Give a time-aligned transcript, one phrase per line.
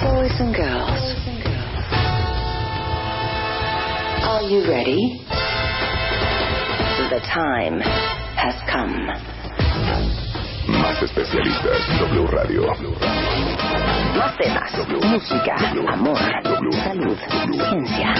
[0.00, 1.14] boys and girls,
[4.24, 5.20] are you ready?
[7.10, 7.80] The time
[8.40, 8.96] has come.
[10.68, 12.62] Más especialistas, W Radio.
[14.16, 14.72] Más temas,
[15.04, 15.56] música,
[15.92, 16.18] amor,
[16.84, 17.18] salud,
[17.68, 18.14] ciencia.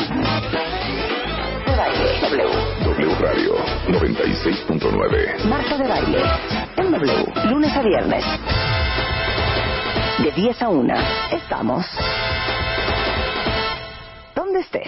[1.64, 2.44] De baile, W.
[2.84, 3.54] W Radio
[3.88, 5.44] 96.9.
[5.48, 6.22] Marta de baile,
[6.76, 8.24] en W, lunes a viernes.
[10.22, 10.94] De 10 a 1,
[11.32, 11.86] estamos.
[14.36, 14.86] ¿Dónde estés?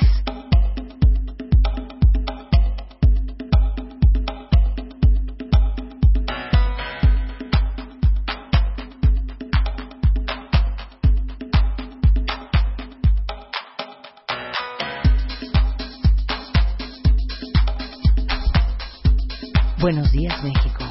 [19.80, 20.84] Buenos días, México.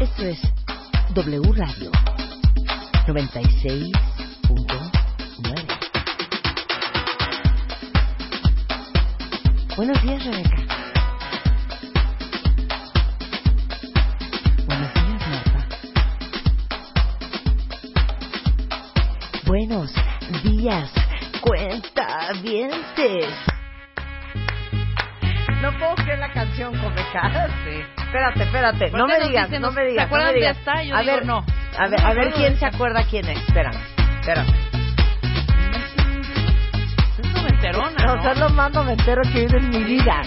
[0.00, 0.59] Esto es
[1.12, 1.90] W Radio
[3.08, 3.90] 96.9.
[9.76, 10.56] Buenos días, Rebeca.
[14.66, 15.66] Buenos días, Marta.
[19.46, 19.92] Buenos
[20.44, 20.92] días,
[21.40, 23.34] cuentavientes.
[25.60, 27.50] No puedo creer la canción con Becadas.
[28.10, 28.90] Espérate, espérate.
[28.90, 29.96] No ¿Por qué me digas, dicen, no me digas.
[29.96, 30.88] ¿se acuerdan no me de?
[30.88, 31.44] Yo a digo, ver, no.
[31.78, 33.38] A ver, a ver quién se acuerda quién es.
[33.38, 33.76] Espérame,
[34.20, 34.48] espérame.
[37.22, 38.22] Es noventerona, No, ¿no?
[38.24, 40.22] son los más noventeros que he oído en mi vida.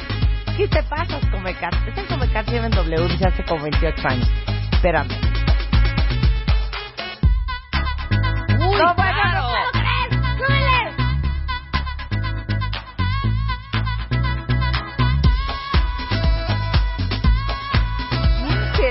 [0.56, 1.74] ¿Qué te pasas, Comecat?
[1.88, 4.30] Es en Comecat lleva en W desde hace como 28 años.
[4.72, 5.10] Espérame.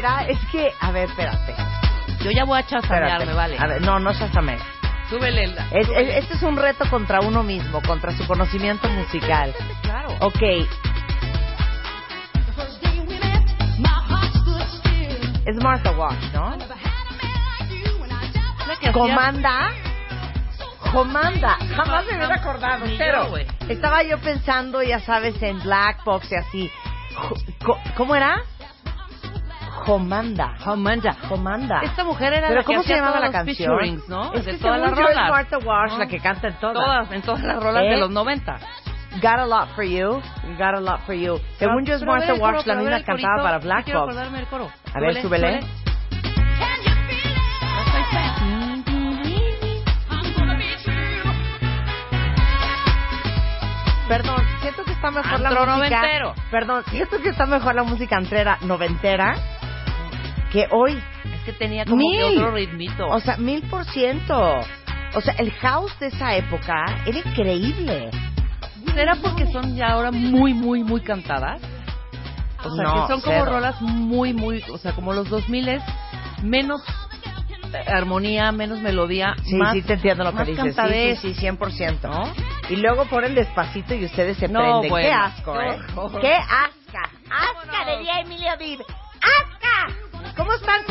[0.03, 0.25] ¿Quién será?
[0.29, 1.55] Es que, a ver, espérate.
[2.25, 2.89] Yo ya voy a espérate.
[2.89, 3.57] chasamearme, vale.
[3.59, 4.59] A ver, no, no chasame.
[5.11, 5.53] Súbele el...
[5.73, 9.55] Es, es- este es un reto contra uno mismo, contra su conocimiento musical.
[9.83, 10.09] Claro.
[10.21, 10.43] Ok.
[15.45, 16.57] Es Martha Wash, ¿no?
[18.93, 19.73] Comanda.
[20.93, 21.57] Comanda.
[21.75, 22.84] Jamás me hubiera acordado.
[22.97, 23.29] Cero.
[23.69, 26.71] Estaba yo pensando, ya sabes, en Black Box y así.
[27.97, 28.43] ¿Cómo era?
[29.84, 30.54] Comanda.
[30.65, 31.16] Comanda.
[31.28, 31.81] Comanda.
[31.82, 33.56] Esta mujer era ¿Pero la que cómo se hacía llamaba todos la los canción?
[33.78, 34.32] featurings, ¿no?
[34.34, 35.31] Es de que todas las según yo es rolas.
[35.31, 36.75] Martha Wash la que canta en todas.
[36.75, 37.88] Todas, en todas las rolas ¿Eh?
[37.91, 38.59] de los 90.
[39.21, 40.21] Got a lot for you.
[40.59, 41.38] Got a lot for you.
[41.59, 42.97] Según yo es Pero a ver Martha el coro, Wash, la pero a ver misma
[42.98, 43.42] el cantaba corito.
[43.44, 44.10] para Sí Black quiero Box.
[44.12, 44.71] acordarme del coro.
[44.94, 45.60] A ver, súbele.
[54.09, 55.97] Perdón, siento que está mejor la Antro música.
[56.00, 56.34] noventero.
[56.50, 59.34] Perdón, siento que está mejor la música antrera noventera
[60.53, 60.93] que hoy.
[61.35, 62.19] Es que tenía como Mil.
[62.19, 63.07] que otro ritmito.
[63.09, 64.61] O sea, mil por ciento.
[65.15, 68.11] O sea, el house de esa época era increíble.
[68.95, 71.61] ¿Será porque son ya ahora muy, muy, muy cantadas?
[72.65, 73.45] O sea, No, que son como cero.
[73.47, 75.83] rolas muy, muy, o sea, como los 2000 es
[76.43, 76.81] menos
[77.87, 80.77] armonía, menos melodía, Sí, más, sí te entiendo lo que dices.
[80.77, 82.03] Sí, sí, sí, 100%.
[82.03, 82.33] ¿no?
[82.69, 84.91] Y luego ponen despacito y ustedes se No, prenden.
[84.91, 85.09] bueno.
[85.09, 85.78] ¡Qué asco, eh!
[85.95, 86.09] No.
[86.21, 87.10] ¡Qué asca!
[87.31, 87.97] ¡Asca!
[87.97, 88.81] Diría Emilio Dib.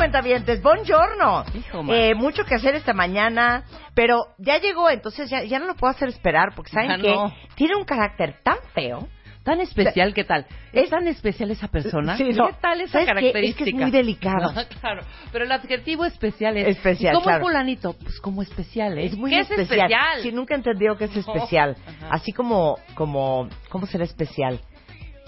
[0.02, 0.22] ¡Asca!
[0.22, 0.62] ¿Cómo están, cuentavientes?
[0.62, 1.94] ¡Buongiorno!
[1.94, 3.64] Eh, mucho que hacer esta mañana,
[3.94, 7.10] pero ya llegó, entonces ya, ya no lo puedo hacer esperar, porque ¿saben qué?
[7.10, 7.34] no.
[7.56, 9.08] Tiene un carácter tan feo.
[9.44, 10.46] Tan especial, ¿qué tal?
[10.72, 12.16] Es- ¿Es tan especial esa persona?
[12.16, 12.50] Sí, no.
[12.50, 13.64] ¿Qué tal esa característica?
[13.64, 14.54] Es que es muy delicado.
[14.54, 15.02] No, claro,
[15.32, 16.78] pero el adjetivo especial es...
[16.78, 17.44] Especial, ¿y ¿Cómo claro.
[17.46, 17.94] fulanito?
[17.94, 19.06] Pues como especial, ¿eh?
[19.06, 19.66] Es muy ¿Qué especial.
[19.66, 20.22] es especial?
[20.22, 21.76] Sí, nunca he entendido que es especial.
[21.88, 22.10] Ajá.
[22.12, 24.60] Así como, como, ¿cómo será especial?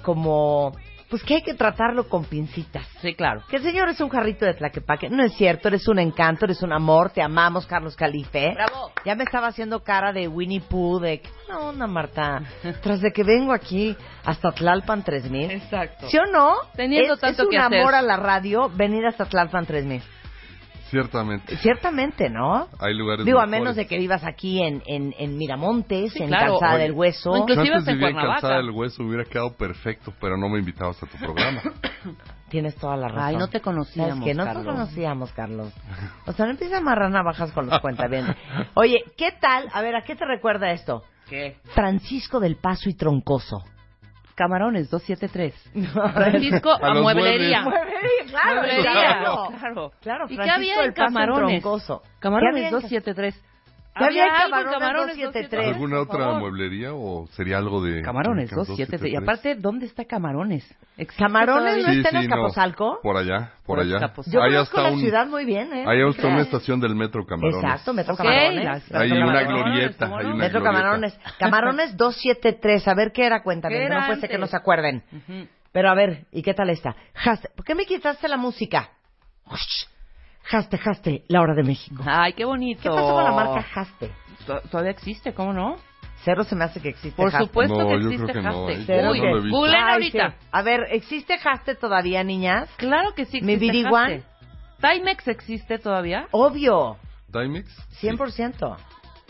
[0.03, 0.73] Como
[1.13, 2.87] pues que hay que tratarlo con pincitas.
[2.99, 3.43] Sí, claro.
[3.47, 5.11] Que el señor es un jarrito de tlaquepaque.
[5.11, 8.55] No es cierto, eres un encanto, eres un amor, te amamos, Carlos Calife.
[8.55, 8.91] Bravo.
[9.05, 11.21] Ya me estaba haciendo cara de Winnie Pooh, de...
[11.47, 12.41] No, onda, Marta.
[12.81, 13.95] Tras de que vengo aquí
[14.25, 15.51] hasta Tlalpan 3000.
[15.51, 16.09] Exacto.
[16.09, 16.55] ¿Sí o no?
[16.75, 17.79] Teniendo es, tanto es un que hacer.
[17.79, 20.01] amor a la radio venir hasta Tlalpan 3000.
[20.93, 21.57] Ciertamente.
[21.57, 22.67] Ciertamente, ¿no?
[22.79, 26.27] Hay lugares Digo, a menos de que vivas aquí en, en, en Miramontes, Sí, en
[26.29, 26.53] claro.
[26.59, 27.31] Calzada Oye, del Hueso.
[27.31, 28.41] o incluso- Yo Inclusive antes en vivía en Cuernavaca.
[28.41, 31.61] Calzada del Hueso, hubiera quedado perfecto, pero no me invitabas a tu programa.
[32.49, 33.23] Tienes toda la razón.
[33.23, 34.33] Ay, no te conocíamos, ¿Sabes qué?
[34.35, 34.65] No te Carlos.
[34.73, 35.73] conocíamos, Carlos.
[36.27, 38.35] O sea, no empieza a amarrar navajas con los cuentavientes.
[38.75, 39.69] Oye, ¿qué tal?
[39.73, 41.03] A ver, ¿a qué te recuerda esto?
[41.27, 41.57] ¿Qué?
[41.73, 43.63] Francisco del Paso y Troncoso.
[44.35, 45.53] Camarones 273.
[46.13, 47.61] Francisco A mueblería.
[47.61, 48.81] Mueblería, claro, Mueblería.
[48.91, 49.47] claro.
[49.59, 49.91] Claro.
[50.01, 51.61] Claro, ¿Y qué había del en Camarones?
[51.61, 52.01] Troncoso.
[52.03, 53.43] ¿Qué Camarones había en- 273.
[53.95, 55.67] ¿Qué había en en Camarones Camarones 273?
[55.75, 58.01] ¿Alguna otra mueblería o sería algo de...
[58.01, 59.11] Camarones de 273.
[59.11, 59.23] Y 273?
[59.23, 60.63] aparte, ¿dónde está Camarones?
[60.97, 61.87] ¿Existe ¿Camarones todavía?
[61.87, 62.33] no está en Sí, sí, no.
[62.35, 62.99] Azcapotzalco?
[63.03, 64.13] Por allá, por Por allá.
[64.27, 65.85] Yo Hay hasta la un, ciudad muy bien, ¿eh?
[65.87, 67.63] hay ¿Qué hasta una estación del Metro Camarones.
[67.63, 68.91] Exacto, Metro Ok, Camarones.
[68.93, 70.81] Hay una Camarones, glorieta, ¿cómo hay una Metro glorieta.
[70.81, 71.19] Camarones.
[71.37, 72.87] Camarones 273.
[72.87, 73.75] A ver qué era, cuéntame.
[73.75, 75.03] ¿Qué que era no puede ser que no se acuerden.
[75.11, 75.47] Ujú.
[75.71, 76.95] Pero a ver, ¿y qué tal está?
[77.55, 78.89] ¿Por qué me quitaste la música?
[79.45, 79.92] Ush.
[80.43, 82.03] Jaste, Jaste, la hora de México.
[82.05, 82.81] Ay, qué bonito.
[82.83, 84.11] ¿Qué pasó con la marca Jaste?
[84.45, 85.77] To- Todavía existe, ¿cómo no?
[86.23, 87.47] Cero se me hace que existe Por Jaste.
[87.47, 88.73] supuesto No, que yo existe creo que no, Haste.
[88.81, 88.83] ¿eh?
[88.85, 89.57] Cero Uy, no lo he visto.
[89.57, 90.29] googleen Ay, ahorita.
[90.31, 90.47] sí.
[90.51, 92.69] A ver, ¿existe Jaste todavía, niñas?
[92.77, 93.87] Claro que sí ¿Mi existe?
[93.87, 94.23] Haste.
[94.81, 96.27] ¿Timex existe todavía?
[96.31, 96.97] Obvio,
[97.31, 97.69] ¿Timex?
[98.01, 98.77] 100%.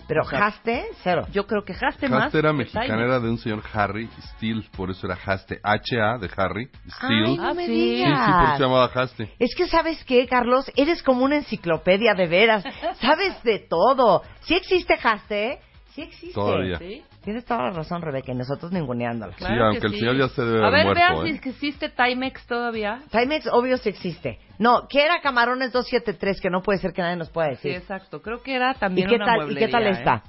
[0.07, 1.25] Pero O sea, Jaste, cero.
[1.31, 2.25] Yo creo que Haste más.
[2.25, 5.59] Haste era mexicana, era de un señor Harry Steele, por eso era Haste.
[5.63, 7.25] H-A de Harry, Steele.
[7.27, 7.71] Ay, no Ah, me sí.
[7.73, 8.19] sí, sí, digas.
[8.35, 9.33] por eso se llamaba Haste.
[9.39, 12.63] Es que sabes qué, Carlos, eres como una enciclopedia de veras.
[13.01, 14.23] Sabes de todo.
[14.41, 15.59] Sí existe Jaste,
[15.93, 16.33] sí existe.
[16.33, 16.77] Todavía.
[16.77, 17.03] ¿Sí?
[17.23, 19.33] Tienes toda la razón, Rebeca, y nosotros ninguneándola.
[19.35, 21.29] Claro Sí, que aunque el señor ya se debe A haber ver, muerto, vean ¿eh?
[21.29, 23.01] si es que existe Timex todavía.
[23.11, 24.39] Timex, obvio, sí existe.
[24.59, 26.41] No, ¿qué era Camarones 273?
[26.41, 27.71] Que no puede ser que nadie nos pueda Sí, decir.
[27.75, 28.21] exacto.
[28.21, 29.91] Creo que era ¿Y también qué una tal, ¿Y qué tal ¿eh?
[29.91, 30.23] está?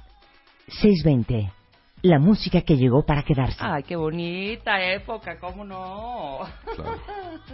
[0.67, 1.51] 620.
[2.07, 3.57] La música que llegó para quedarse.
[3.59, 6.39] Ay, qué bonita época, ¿cómo no?
[6.75, 6.99] Claro.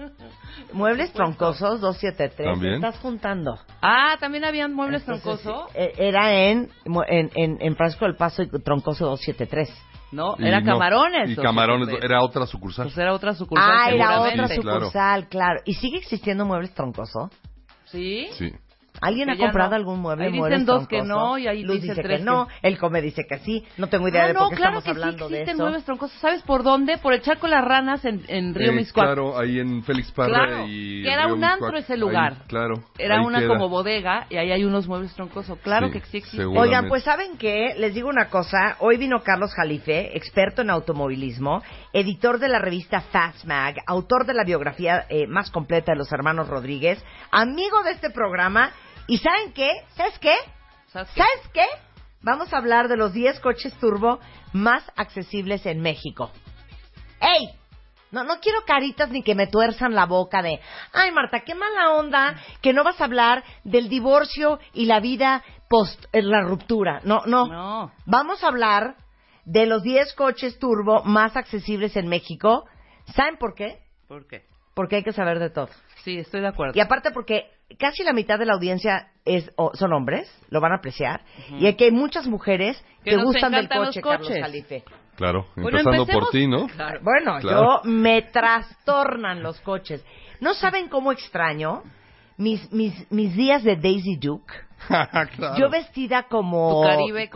[0.74, 2.52] Muebles troncosos 273.
[2.54, 2.74] También.
[2.76, 3.58] Estás juntando.
[3.82, 5.70] Ah, también habían muebles Entonces, troncoso.
[5.74, 6.70] eh, Era en,
[7.08, 9.70] en, en, en Francisco del Paso y Troncoso 273.
[10.12, 11.30] No, Y era no, Camarones.
[11.30, 12.88] Y ¿o Camarones, era otra sucursal.
[12.88, 13.72] Pues era otra sucursal.
[13.74, 14.80] Ah, era otra Sí, claro.
[14.82, 15.62] sucursal, claro.
[15.64, 17.30] ¿Y sigue existiendo Muebles Troncoso?
[17.86, 18.28] ¿Sí?
[18.34, 18.52] Sí.
[19.02, 19.76] ¿Alguien ha comprado no.
[19.78, 22.68] algún mueble Ahí dicen dos que no y ahí Luz dice tres que no, que-
[22.68, 23.66] el come dice que sí.
[23.78, 25.64] No tengo idea Ah, de por qué claro estamos que sí hablando de existen eso.
[25.64, 26.20] muebles troncosos.
[26.20, 26.98] ¿Sabes por dónde?
[27.00, 29.06] Por el Charco de las Ranas en, en Río Eh, Miscuac.
[29.08, 31.02] Claro, ahí en Félix Parra Claro, y...
[31.04, 32.34] que era Río un antro ese lugar.
[32.34, 32.76] Ahí, claro.
[33.00, 33.48] Era una queda.
[33.50, 35.58] como bodega y ahí hay unos muebles troncosos.
[35.60, 36.38] Claro Sí, que sí existe.
[36.38, 36.62] seguro.
[36.62, 37.74] Oigan, pues ¿saben qué?
[37.78, 38.76] Les digo una cosa.
[38.80, 44.34] Hoy vino Carlos Jalife, experto en automovilismo, editor de la revista Fast Mag, autor de
[44.36, 48.72] la biografía eh, más completa de los hermanos Rodríguez, amigo de este programa.
[49.12, 49.70] ¿Y saben qué?
[49.98, 50.34] ¿Sabes qué?
[50.88, 51.22] ¿Sabes qué?
[51.22, 51.66] ¿Sabes qué?
[52.22, 54.22] Vamos a hablar de los 10 coches turbo
[54.54, 56.32] más accesibles en México.
[57.20, 57.50] ¡Ey!
[58.12, 60.62] No, no quiero caritas ni que me tuerzan la boca de,
[60.94, 65.44] ay Marta, qué mala onda que no vas a hablar del divorcio y la vida
[65.68, 67.02] post eh, la ruptura.
[67.04, 67.48] No, no.
[67.48, 67.92] No.
[68.06, 68.96] Vamos a hablar
[69.44, 72.64] de los 10 coches turbo más accesibles en México.
[73.14, 73.82] ¿Saben por qué?
[74.08, 74.46] ¿Por qué?
[74.74, 75.68] Porque hay que saber de todo.
[76.06, 76.78] Sí, estoy de acuerdo.
[76.78, 80.72] Y aparte porque casi la mitad de la audiencia es o- son hombres, lo van
[80.72, 81.22] a apreciar,
[81.60, 84.42] y aquí hay muchas mujeres Que que, nos gustan del coche, Carlos coches.
[84.42, 84.84] Jalife.
[85.16, 86.68] Claro, Bueno, empezando por ti, ¿no?
[86.68, 87.00] Claro.
[87.04, 87.82] Bueno, Claro.
[87.84, 90.04] yo me trastornan los coches.
[90.40, 91.84] ¿No saben cómo extraño
[92.38, 94.52] mis, mis, mis días de Daisy Duke?
[94.88, 95.56] claro.
[95.58, 97.30] Yo vestida como, Caribe.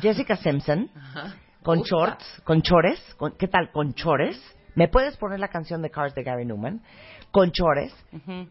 [0.00, 1.34] Jessica Simpson, Ajá.
[1.62, 3.70] con shorts, con chores, con- ¿qué tal?
[3.70, 4.40] Con chores.
[4.74, 6.80] ¿Me puedes poner la canción de Cars de Gary Newman?
[7.32, 7.92] Con chores.
[8.12, 8.48] Ujú.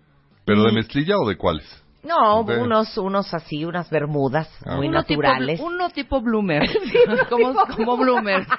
[0.48, 1.84] ¿Pero de mezclilla o de cuáles?
[2.04, 5.60] No, De- unos, unos así, unas bermudas Ah, muy Uno tipo naturales.
[5.60, 6.64] bl- uno tipo bloomer.
[7.30, 8.48] como, como bloomer.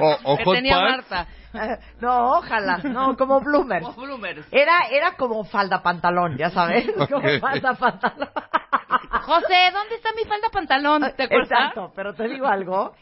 [0.00, 1.08] O, o que hot tenía pants.
[1.10, 1.28] Marta.
[2.00, 3.80] no, ojalá, no, como bloomer.
[3.82, 4.44] Como bloomers.
[4.50, 8.28] Era, era como falda pantalón, ya sabes, como falda pantalón.
[9.22, 11.02] José, ¿dónde está mi falda pantalón?
[11.16, 11.50] ¿Te acuerdas?
[11.52, 12.94] Exacto, pero te digo algo.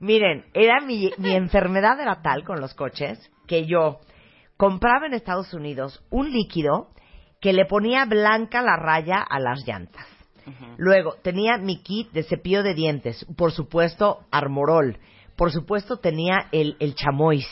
[0.00, 3.98] Miren, era mi, mi enfermedad era tal con los coches que yo
[4.56, 6.88] compraba en Estados Unidos un líquido
[7.40, 10.06] que le ponía blanca la raya a las llantas.
[10.78, 14.98] Luego tenía mi kit de cepillo de dientes, por supuesto Armorol,
[15.36, 17.46] por supuesto tenía el, el chamois,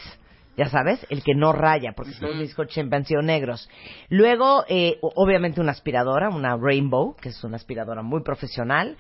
[0.56, 3.68] ya sabes, el que no raya, porque todos mis coches sido negros.
[4.08, 8.96] Luego, eh, obviamente una aspiradora, una Rainbow, que es una aspiradora muy profesional,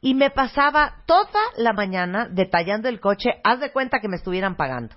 [0.00, 4.56] y me pasaba toda la mañana detallando el coche, haz de cuenta que me estuvieran
[4.56, 4.94] pagando.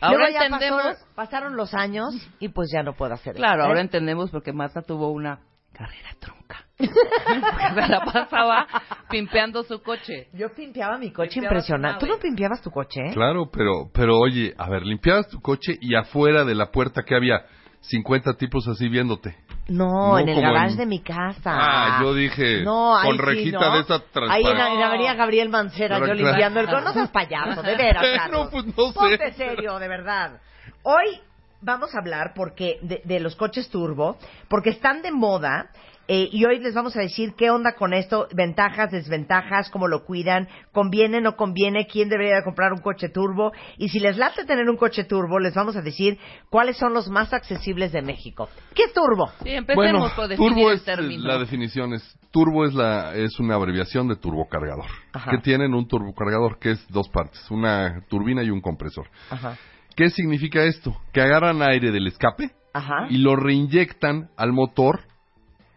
[0.00, 0.82] Ahora Luego ya entendemos.
[0.82, 3.38] pasó- pasaron los años y pues ya no puedo hacer eso.
[3.42, 3.66] Claro, ¿eh?
[3.66, 5.40] ahora entendemos porque Marta tuvo una
[5.72, 6.64] carrera trunca.
[6.78, 8.66] Se la pasaba
[9.10, 10.28] pimpeando su coche.
[10.32, 12.00] Yo pimpeaba mi coche Pimpeabas impresionante.
[12.00, 13.00] tu ¿Tú no pimpeabas tu coche?
[13.08, 13.12] eh?
[13.12, 17.14] Claro, pero, pero oye, a ver, limpiabas tu coche y afuera de la puerta que
[17.16, 17.44] había
[17.80, 19.36] 50 tipos así viéndote.
[19.68, 21.52] No, No en el garage en- de mi casa.
[21.54, 23.74] Ah, yo dije, no, ahí con sí, rejita ¿no?
[23.74, 24.54] de esa Ahí en, transparente.
[24.58, 26.66] la- en la avenida Gabriel Mancera, yo limpiando el.
[26.66, 28.94] No seas payaso, de veras, No, pues, no sé.
[28.94, 30.40] Ponte serio, de verdad.
[30.82, 31.20] Hoy
[31.60, 34.16] vamos a hablar porque de, de los coches turbo,
[34.48, 35.70] porque están de moda.
[36.08, 40.04] Eh, y hoy les vamos a decir qué onda con esto, ventajas, desventajas, cómo lo
[40.04, 43.52] cuidan, conviene, no conviene, quién debería de comprar un coche turbo.
[43.76, 47.10] Y si les late tener un coche turbo, les vamos a decir cuáles son los
[47.10, 48.48] más accesibles de México.
[48.74, 49.28] ¿Qué es turbo?
[49.42, 51.28] Sí, empecemos Bueno, por definir turbo el es término.
[51.28, 54.86] la definición es turbo es la es una abreviación de turbocargador.
[55.12, 55.30] Ajá.
[55.30, 59.08] Que tienen un turbocargador que es dos partes, una turbina y un compresor.
[59.28, 59.58] Ajá.
[59.94, 60.96] ¿Qué significa esto?
[61.12, 63.08] Que agarran aire del escape Ajá.
[63.10, 65.00] y lo reinyectan al motor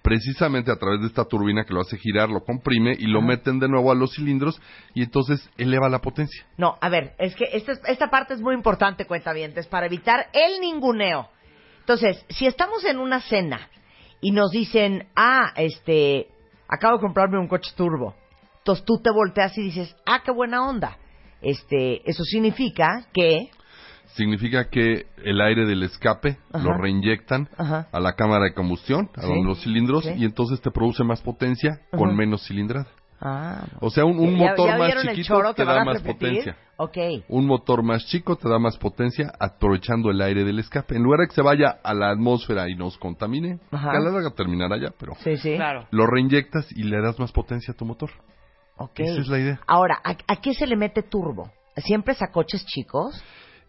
[0.01, 3.27] precisamente a través de esta turbina que lo hace girar, lo comprime y lo Ajá.
[3.27, 4.59] meten de nuevo a los cilindros
[4.93, 6.45] y entonces eleva la potencia.
[6.57, 10.27] No, a ver, es que esta, es- esta parte es muy importante, cuentavientes, para evitar
[10.33, 11.29] el ninguneo.
[11.79, 13.69] Entonces, si estamos en una cena
[14.21, 16.27] y nos dicen, ah, este,
[16.67, 18.15] acabo de comprarme un coche turbo,
[18.59, 20.97] entonces tú te volteas y dices, ah, qué buena onda.
[21.41, 23.49] Este, eso significa que,
[24.15, 26.63] Significa que el aire del escape Ajá.
[26.63, 27.87] lo reinyectan Ajá.
[27.91, 29.41] a la cámara de combustión, a Sí.
[29.43, 30.13] los cilindros, Sí.
[30.17, 32.87] y entonces te produce más potencia con menos cilindrada.
[33.23, 36.13] ah, O sea, un, un ¿ya- motor ya más chiquito te da a más repetir?
[36.43, 36.57] potencia.
[36.77, 36.97] Ok.
[37.29, 40.95] Un motor más chico te da más potencia aprovechando el aire del escape.
[40.95, 43.91] En lugar de que se vaya a la atmósfera y nos contamine, Ajá.
[43.91, 45.55] que a la larga terminará ya, pero Sí, sí.
[45.55, 45.85] Claro.
[45.91, 48.09] lo reinyectas y le das más potencia a tu motor.
[48.77, 48.99] Ok.
[49.01, 49.59] Esa es la idea.
[49.67, 51.51] Ahora, ¿a, a qué se le mete turbo?
[51.77, 53.23] ¿Siempre es a coches chicos?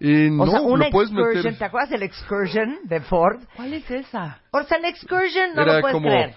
[0.04, 1.58] Eh, O no, sea, una lo puedes Excursion, meter.
[1.58, 3.40] ¿te acuerdas del Excursion de Ford?
[3.54, 4.40] ¿Cuál es esa?
[4.50, 6.34] O sea, el Excursion no Era lo puedes como creer.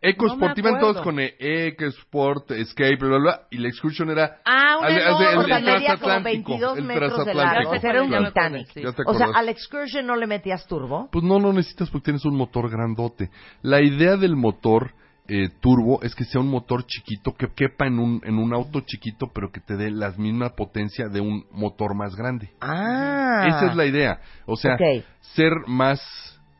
[0.00, 1.02] EcoSport, No me iban todos acuerdo.
[1.04, 1.34] con E,
[1.68, 4.38] EcoSport, Escape, bla, bla, bla, y la Excursion era...
[4.44, 7.54] Ah, una enorme, el- o sea, medía como transatlántico, 22 el metros de transatlántico.
[7.54, 7.70] largo.
[7.70, 8.68] O sea, era un Titanic.
[8.72, 8.82] sí.
[9.06, 11.08] O sea, al Excursion no le metías turbo.
[11.12, 13.30] Pues no, no necesitas porque tienes un motor grandote.
[13.62, 14.92] La idea del motor
[15.28, 18.80] eh, turbo es que sea un motor chiquito que quepa en un, en un auto
[18.80, 22.50] chiquito, pero que te dé la misma potencia de un motor más grande.
[22.60, 23.44] Ah.
[23.48, 24.20] Esa es la idea.
[24.46, 24.76] O sea,
[25.20, 26.00] ser más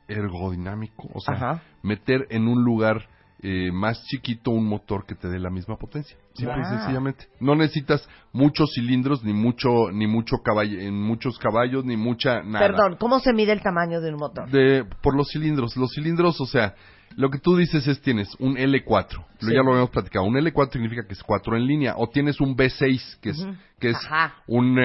[0.08, 1.62] ergodinámico, o sea, Ajá.
[1.82, 3.08] meter en un lugar
[3.42, 6.16] eh, más chiquito un motor que te dé la misma potencia.
[6.34, 7.26] Simple y sencillamente.
[7.38, 12.66] No necesitas muchos cilindros, ni mucho, ni mucho caballo, en muchos caballos, ni mucha nada.
[12.66, 14.50] Perdón, ¿cómo se mide el tamaño de un motor?
[14.50, 15.76] De, por los cilindros.
[15.76, 16.74] Los cilindros, o sea,
[17.16, 19.16] lo que tú dices es tienes un L4.
[19.40, 19.54] Lo- Sí.
[19.54, 20.24] Ya lo habíamos platicado.
[20.26, 21.94] Un L4 significa que es 4 en línea.
[21.96, 23.54] O tienes un B6, que es, Ujú.
[23.80, 24.34] que es Ajá.
[24.46, 24.78] un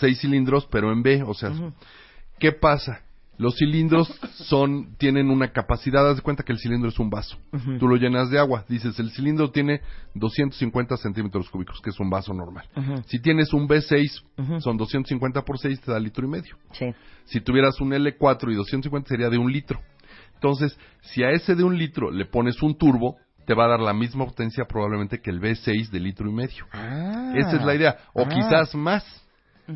[0.00, 1.22] 6 cilindros, pero en B.
[1.26, 1.50] O sea,
[2.38, 3.00] ¿qué pasa?
[3.38, 4.08] Los cilindros
[4.48, 7.38] son, tienen una capacidad, haz de cuenta que el cilindro es un vaso.
[7.78, 8.64] Tú lo llenas de agua.
[8.68, 9.80] Dices, el cilindro tiene
[10.14, 12.64] 250 centímetros cúbicos, que es un vaso normal.
[12.76, 13.02] Ujú.
[13.06, 14.60] Si tienes un B6, Ujú.
[14.60, 16.56] son 250 por 6, te da litro y medio.
[16.72, 16.86] Sí.
[17.26, 19.80] Si tuvieras un L4 y 250 sería de un litro.
[20.38, 23.80] Entonces, si a ese de un litro le pones un turbo, te va a dar
[23.80, 26.64] la misma potencia probablemente que el V6 de litro y medio.
[26.72, 27.32] Ah.
[27.34, 27.96] Esa es la idea.
[28.12, 28.28] O Ah.
[28.28, 29.04] quizás más.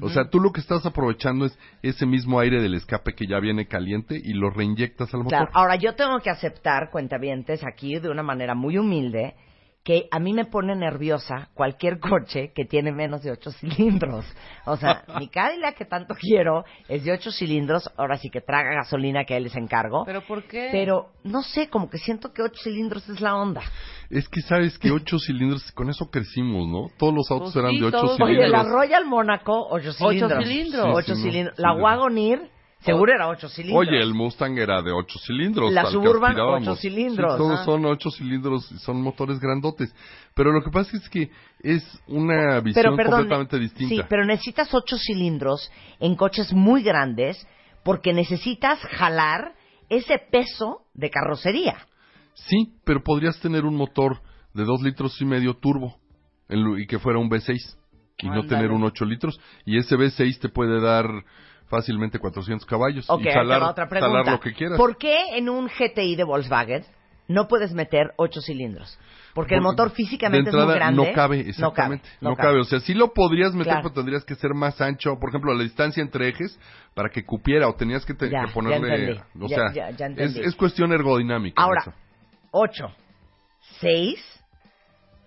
[0.01, 3.39] O sea, tú lo que estás aprovechando es ese mismo aire del escape que ya
[3.41, 5.39] viene caliente y lo reinyectas al motor.
[5.39, 9.35] Claro, ahora yo tengo que aceptar, cuentavientes, aquí de una manera muy humilde,
[9.85, 14.25] que a mí me pone nerviosa cualquier coche que tiene menos de ocho cilindros.
[14.65, 18.75] O sea, mi Cadillac que tanto quiero es de ocho cilindros, ahora sí que traga
[18.75, 20.05] gasolina que a él les encargo.
[20.05, 20.69] ¿Pero por qué?
[20.71, 23.63] Pero no sé, como que siento que ocho cilindros es la onda.
[24.09, 26.87] Es que sabes que ocho cilindros, con eso crecimos, ¿no?
[26.99, 28.21] Todos los autos Pues eran sí, de ocho todos.
[28.21, 28.51] Oye, cilindros.
[28.51, 30.45] la Royal Monaco, ocho cilindros.
[30.45, 30.87] cilindros.
[30.95, 31.57] Ocho Sí, sí, no, cilindros.
[31.57, 31.73] sí, La.
[31.75, 32.51] Wagoneer,
[32.85, 33.87] seguro era ocho cilindros.
[33.89, 35.73] Oye, el Mustang era de ocho cilindros.
[35.73, 37.33] La Suburban, ocho cilindros.
[37.33, 37.65] Sí, todos Ah.
[37.65, 39.95] son ocho cilindros y son motores grandotes.
[40.35, 43.95] Pero lo que pasa es que es una visión pero perdón, completamente distinta.
[43.95, 45.71] Sí, pero necesitas ocho cilindros
[46.01, 47.47] en coches muy grandes
[47.85, 49.55] porque necesitas jalar
[49.89, 51.77] ese peso de carrocería.
[52.35, 54.21] Sí, pero podrías tener un motor
[54.55, 55.97] de dos litros y medio turbo
[56.49, 57.77] y que fuera un V6
[58.19, 58.49] y no Ándale.
[58.49, 59.41] tener un 8 litros.
[59.65, 61.07] Y ese V6 te puede dar
[61.73, 64.31] fácilmente 400 caballos Ok, y ahí te jalar, va otra pregunta.
[64.33, 64.77] lo que quieras.
[64.77, 66.85] ¿Por qué en un GTI de Volkswagen
[67.29, 68.99] no puedes meter ocho cilindros?
[69.35, 71.09] Porque el Porque motor físicamente de es muy entrada grande.
[71.09, 72.07] No cabe, exactamente.
[72.21, 72.61] No cabe.
[72.61, 73.83] O sea, sí lo podrías meter, Claro.
[73.85, 75.19] pero tendrías que ser más ancho.
[75.19, 76.61] Por ejemplo, la distancia entre ejes
[76.93, 78.95] para que cupiera o tenías que, te- Ya, que ya ponerle.
[78.95, 79.21] entendí.
[79.43, 80.41] O Ya- sea, ya- ya es, entendí.
[80.41, 81.63] es cuestión ergodinámica.
[81.63, 81.95] Ahora, eso.
[82.51, 82.95] ocho,
[83.81, 84.21] seis,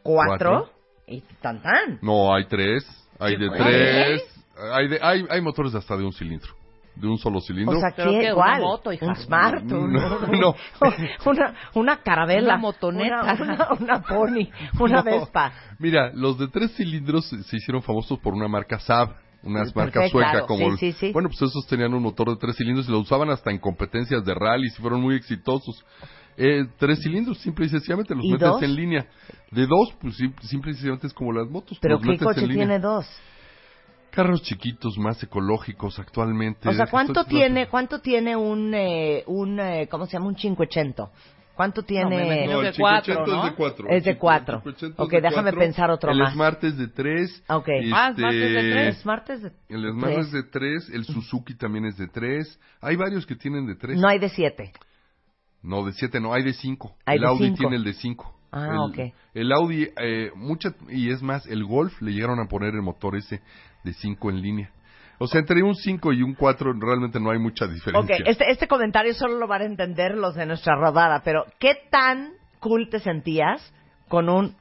[0.03, 0.69] cuatro, Cuatro.
[1.07, 1.97] y tan tan.
[2.03, 2.85] No, hay tres.
[3.17, 4.34] Hay de tres.
[4.73, 6.53] Hay, de- hay, hay motores hasta de un cilindro,
[6.95, 7.77] de un solo cilindro.
[7.77, 8.19] O sea, ¿Pero ¿qué?
[8.19, 8.25] qué?
[8.27, 8.61] ¿Una ¿Cuál?
[8.61, 9.05] moto, hija?
[9.05, 10.55] Un Smart, un- No, un- no.
[11.25, 13.21] una, una carabela, Una motoneta.
[13.21, 15.03] una, una, una pony, una No.
[15.03, 15.51] Vespa.
[15.79, 19.09] Mira, los de tres cilindros se hicieron famosos por una marca Saab,
[19.43, 20.47] una Perfecto, marca sueca claro.
[20.47, 20.71] como...
[20.77, 21.11] Sí, sí, sí.
[21.11, 24.23] Bueno, pues esos tenían un motor de tres cilindros y lo usaban hasta en competencias
[24.25, 25.85] de rally y fueron muy exitosos.
[26.37, 28.61] Eh, tres cilindros, simple y sencillamente los ¿Y metes dos?
[28.63, 29.05] en línea.
[29.51, 31.77] De dos, pues sim- simple y sencillamente es como las motos.
[31.79, 32.65] Pero los ¿qué metes coche en línea.
[32.65, 33.05] tiene dos?
[34.15, 36.69] Carros chiquitos, más ecológicos actualmente.
[36.69, 40.27] O sea, ¿cuánto esto- tiene, cuánto tiene un, eh, un, eh, ¿cómo se llama?
[40.27, 41.09] Un 580.
[41.53, 42.47] ¿Cuánto tiene?
[42.47, 43.37] No, el cuatro, 580 ¿no?
[43.45, 43.87] es de cuatro.
[43.89, 44.59] Es de El cuatro.
[44.61, 45.59] 580 es Ok, de déjame cuatro.
[45.59, 46.33] pensar otro el más.
[46.33, 47.43] Smart es de tres.
[47.47, 47.69] Ok.
[47.93, 48.97] Ah, Smart es de tres.
[49.01, 50.25] Smart es de El Smart tres.
[50.25, 52.59] es de tres, el Suzuki también es de tres.
[52.81, 53.97] Hay varios que tienen de tres.
[53.99, 54.73] No hay de siete.
[55.61, 56.95] No, de siete no, hay de cinco.
[57.05, 57.57] Hay el de Audi cinco.
[57.57, 58.35] tiene el de cinco.
[58.51, 59.13] Ah, el, ok.
[59.33, 63.15] El Audi, eh, mucha, y es más, el Golf le llegaron a poner el motor
[63.15, 63.41] ese
[63.85, 64.71] de cinco en línea.
[65.17, 68.17] O sea, entre un 5 y un 4 realmente no hay mucha Ok, diferencia.
[68.25, 72.33] este, este comentario solo lo van a entender los de nuestra rodada, pero ¿qué tan
[72.59, 73.73] cool te sentías
[74.09, 74.57] con un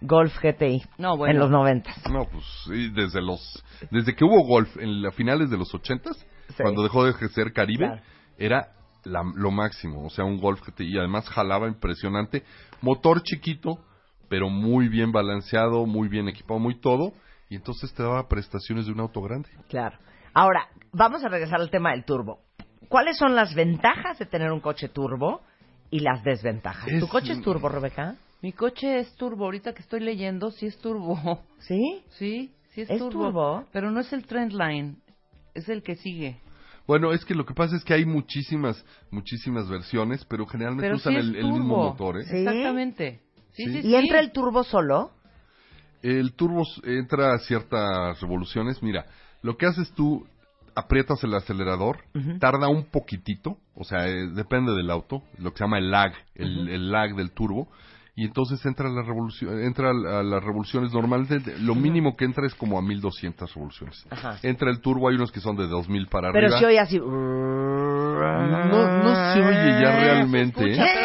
[0.00, 1.34] Golf GTI No, bueno.
[1.34, 1.96] en los noventas?
[2.10, 3.62] No, pues sí, desde los,
[3.92, 6.16] desde que hubo Golf en las finales de los ochentas,
[6.48, 6.54] Sí.
[6.62, 8.02] cuando dejó de ser Caribe, Claro.
[8.38, 8.68] era
[9.04, 10.04] la- lo máximo.
[10.04, 12.42] O sea, un Golf GTI, además jalaba impresionante.
[12.80, 13.78] Motor chiquito,
[14.28, 17.12] pero muy bien balanceado, muy bien equipado, muy todo.
[17.52, 19.50] Y entonces te daba prestaciones de un auto grande.
[19.68, 19.98] Claro.
[20.32, 22.40] Ahora, vamos a regresar al tema del turbo.
[22.88, 25.42] ¿Cuáles son las ventajas de tener un coche turbo
[25.90, 26.88] y las desventajas?
[26.98, 28.16] ¿Tu coche es turbo, Rebeca?
[28.40, 29.44] Mi coche es turbo.
[29.44, 31.42] Ahorita que estoy leyendo, sí es turbo.
[31.58, 32.02] ¿Sí?
[32.12, 33.10] Sí, sí es, ¿Es turbo.
[33.26, 33.64] turbo?
[33.70, 34.96] Pero no es el Trendline.
[35.52, 36.38] Es el que sigue.
[36.86, 40.96] Bueno, es que lo que pasa es que hay muchísimas, muchísimas versiones, pero generalmente Pero
[40.96, 42.18] usan sí el, el mismo motor.
[42.18, 42.24] ¿eh?
[42.24, 42.38] Sí.
[42.38, 43.20] Exactamente.
[43.52, 43.72] Sí, Sí.
[43.72, 43.94] sí, ¿Y sí.
[43.94, 45.10] entra el turbo solo?
[46.02, 48.82] El turbo entra a ciertas revoluciones.
[48.82, 49.06] Mira,
[49.42, 50.26] lo que haces tú,
[50.74, 51.98] aprietas el acelerador,
[52.40, 56.12] tarda un poquitito, o sea, eh, depende del auto, lo que se llama el lag,
[56.34, 57.68] el, el lag del turbo,
[58.14, 62.54] y entonces entra la revolución, entra a las revoluciones normalmente, lo mínimo que entra es
[62.54, 64.06] como a 1200 revoluciones.
[64.10, 64.36] Ajá.
[64.42, 66.58] Entra el turbo, hay unos que son de 2000 para Pero arriba.
[66.58, 66.98] si oye así...
[66.98, 70.62] no, no se oye ya realmente.
[70.72, 71.01] escucha, ¿eh?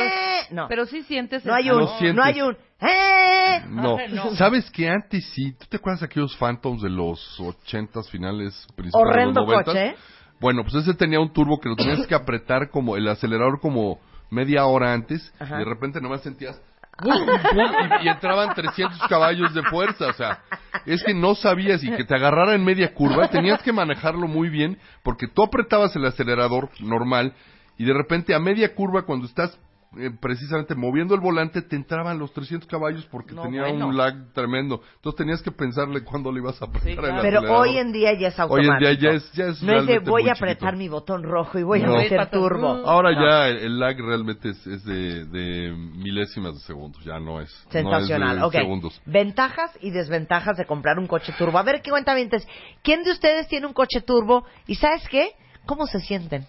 [0.49, 0.67] Eh, no.
[0.67, 1.79] Pero sí sientes no hay el un...
[1.81, 1.97] No calor.
[1.99, 2.15] sientes.
[2.15, 2.57] No hay un...
[2.79, 3.61] ¡Eh!
[3.69, 4.35] No.
[4.35, 5.53] ¿Sabes que antes sí?
[5.53, 9.65] ¿Tú te acuerdas de aquellos Phantoms de los 80s finales, principios Horrendo de los 90s?
[9.65, 9.95] coche.
[10.39, 13.99] Bueno, pues ese tenía un turbo que lo tenías que apretar como el acelerador como
[14.29, 15.55] media hora antes Ajá.
[15.55, 16.61] y de repente nomás sentías
[17.03, 20.39] y, y entraban 300 caballos de fuerza, o sea,
[20.85, 24.49] es que no sabías y que te agarrara en media curva, tenías que manejarlo muy
[24.49, 27.33] bien porque tú apretabas el acelerador normal
[27.77, 29.57] y de repente a media curva cuando estás
[29.97, 33.87] eh, precisamente moviendo el volante te entraban los 300 caballos porque No, tenía bueno.
[33.87, 34.81] un lag tremendo.
[34.97, 37.07] Entonces tenías que pensarle cuándo le ibas a apretar claro.
[37.15, 37.67] el Pero acelerador.
[37.67, 38.73] hoy en día ya es Hoy automático.
[38.73, 40.77] en día ya es, ya es No es de voy a apretar chiquito.
[40.77, 41.93] mi botón rojo y voy No.
[41.95, 42.73] a meter turbo.
[42.81, 42.85] uh.
[42.85, 43.21] Ahora No.
[43.25, 47.49] ya el, el lag realmente es, es de, de milésimas de segundos, ya no es.
[47.69, 48.63] Sensacional, no es de ok.
[48.63, 49.01] segundos.
[49.05, 51.57] Ventajas y desventajas de comprar un coche turbo.
[51.59, 52.45] A ver, qué cuentavientes.
[52.83, 54.45] ¿Quién de ustedes tiene un coche turbo?
[54.67, 55.31] ¿Y sabes qué?
[55.65, 56.45] ¿Cómo se sienten?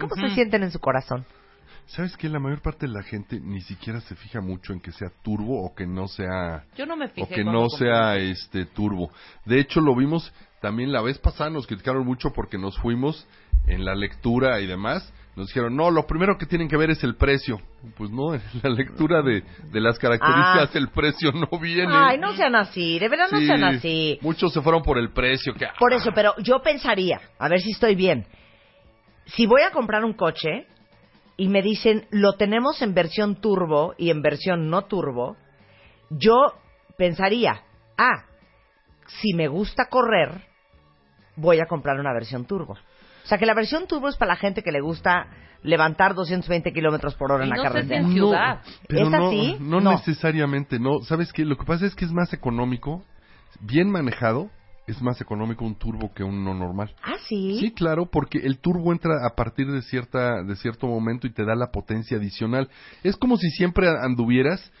[0.00, 1.26] ¿Cómo se sienten en su corazón?
[1.86, 4.92] ¿Sabes que La mayor parte de la gente ni siquiera se fija mucho en que
[4.92, 7.86] sea turbo o que no sea Yo no me o fijé que cuando no compré.
[7.88, 9.10] sea este turbo.
[9.44, 13.26] De hecho lo vimos también la vez pasada nos criticaron mucho porque nos fuimos
[13.66, 15.12] en la lectura y demás.
[15.34, 17.58] Nos dijeron, no, lo primero que tienen que ver es el precio.
[17.96, 19.42] Pues no, en la lectura de,
[19.72, 20.78] de las características Ah.
[20.78, 21.90] el precio no viene.
[21.92, 24.18] Ay, no sean así, de verdad no sean así.
[24.22, 25.54] Muchos se fueron por el precio.
[25.54, 28.26] Que, Por eso, pero yo pensaría, a ver si estoy bien.
[29.26, 30.66] Si voy a comprar un coche
[31.36, 35.36] y me dicen, lo tenemos en versión turbo y en versión no turbo,
[36.10, 36.36] yo
[36.96, 37.62] pensaría,
[37.96, 38.24] ah,
[39.20, 40.42] si me gusta correr,
[41.36, 42.74] voy a comprar una versión turbo.
[42.74, 45.28] O sea, que la versión turbo es para la gente que le gusta
[45.62, 48.00] levantar 220 kilómetros por hora Y en la no carretera.
[48.00, 48.60] en ciudad.
[48.88, 49.56] pero ¿Es no, así?
[49.60, 49.92] No, No.
[49.92, 51.00] necesariamente, no.
[51.02, 51.44] ¿Sabes qué?
[51.44, 53.04] Lo que pasa es que es más económico,
[53.60, 54.50] bien manejado,
[54.92, 56.94] es más económico un turbo que uno normal.
[57.02, 57.58] Ah, sí.
[57.60, 61.44] Sí, claro, porque el turbo entra a partir de cierta de cierto momento y te
[61.44, 62.68] da la potencia adicional.
[63.02, 64.72] Es como si siempre anduvieras,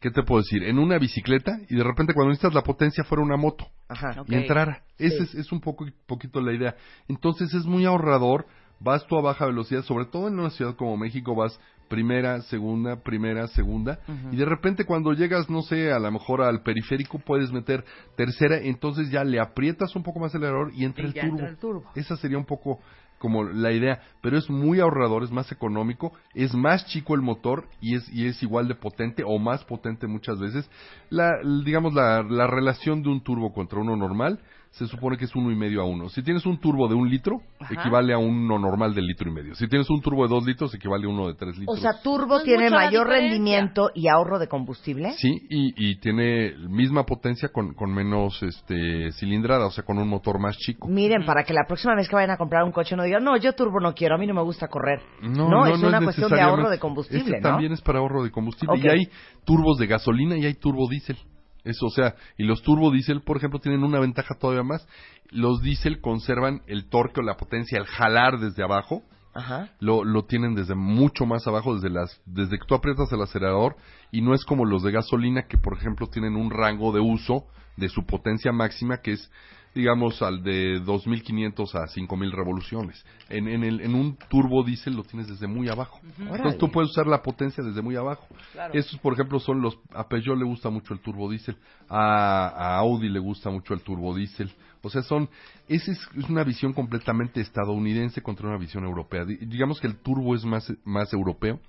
[0.00, 0.62] ¿qué te puedo decir?
[0.64, 4.20] En una bicicleta y de repente cuando necesitas la potencia fuera una moto Ajá.
[4.20, 4.28] Ok.
[4.30, 4.82] y entrara.
[4.98, 5.30] Esa Sí.
[5.38, 6.76] es, es un poco poquito la idea.
[7.08, 8.46] Entonces es muy ahorrador.
[8.78, 12.96] Vas tú a baja velocidad, sobre todo en una ciudad como México, vas primera, segunda,
[13.02, 13.98] primera, segunda,
[14.32, 17.84] y de repente cuando llegas, no sé, a lo mejor al periférico puedes meter
[18.16, 21.20] tercera, entonces ya le aprietas un poco más el acelerador y entra Y el ya
[21.22, 21.34] turbo.
[21.36, 21.84] entra el turbo.
[21.94, 22.80] Esa sería un poco
[23.18, 27.66] como la idea, pero es muy ahorrador, es más económico, es más chico el motor
[27.80, 30.68] y es, y es igual de potente o más potente muchas veces.
[31.08, 31.30] La,
[31.64, 34.40] digamos, la, la relación de un turbo contra uno normal
[34.76, 36.08] se supone que es uno y medio a uno.
[36.10, 37.72] Si tienes un turbo de un litro, Ajá.
[37.74, 39.54] equivale a uno normal de litro y medio.
[39.54, 41.80] Si tienes un turbo de dos litros, equivale a uno de tres O litros.
[41.80, 45.12] sea, turbo No tiene mayor rendimiento y ahorro de combustible.
[45.16, 50.08] Sí, y, y tiene misma potencia con, con menos este, cilindrada, o sea, con un
[50.08, 50.88] motor más chico.
[50.88, 53.36] Miren, para que la próxima vez que vayan a comprar un coche no digan, no,
[53.38, 55.00] yo turbo no quiero, a mí no me gusta correr.
[55.22, 57.48] No, es una cuestión de ahorro de combustible, Este ¿no?
[57.50, 58.78] también es para ahorro de combustible.
[58.78, 59.08] Y hay
[59.44, 61.16] turbos de gasolina y hay turbo diésel.
[61.66, 64.86] Eso, o sea, y los turbo diésel, por ejemplo, tienen una ventaja todavía más.
[65.30, 69.02] Los diésel conservan el torque o la potencia al jalar desde abajo.
[69.36, 69.70] Ajá.
[69.80, 73.76] Lo, lo tienen desde mucho más abajo, desde las, desde que tú aprietas el acelerador,
[74.10, 77.46] y no es como los de gasolina que, por ejemplo, tienen un rango de uso
[77.76, 79.30] de su potencia máxima que es,
[79.74, 83.04] digamos, al de 2.500 a 5.000 revoluciones.
[83.28, 86.00] En, en, el, en un turbo diésel lo tienes desde muy abajo.
[86.18, 88.26] Entonces tú puedes usar la potencia desde muy abajo.
[88.52, 88.72] Claro.
[88.72, 89.78] Estos, por ejemplo, son los...
[89.92, 91.58] A Peugeot le gusta mucho el turbo diésel,
[91.90, 94.50] a, a Audi le gusta mucho el turbo diésel.
[94.86, 95.28] O sea, son...
[95.68, 99.24] Esa es, es una visión completamente estadounidense contra una visión europea.
[99.24, 101.60] Di- Digamos que el turbo es más, más europeo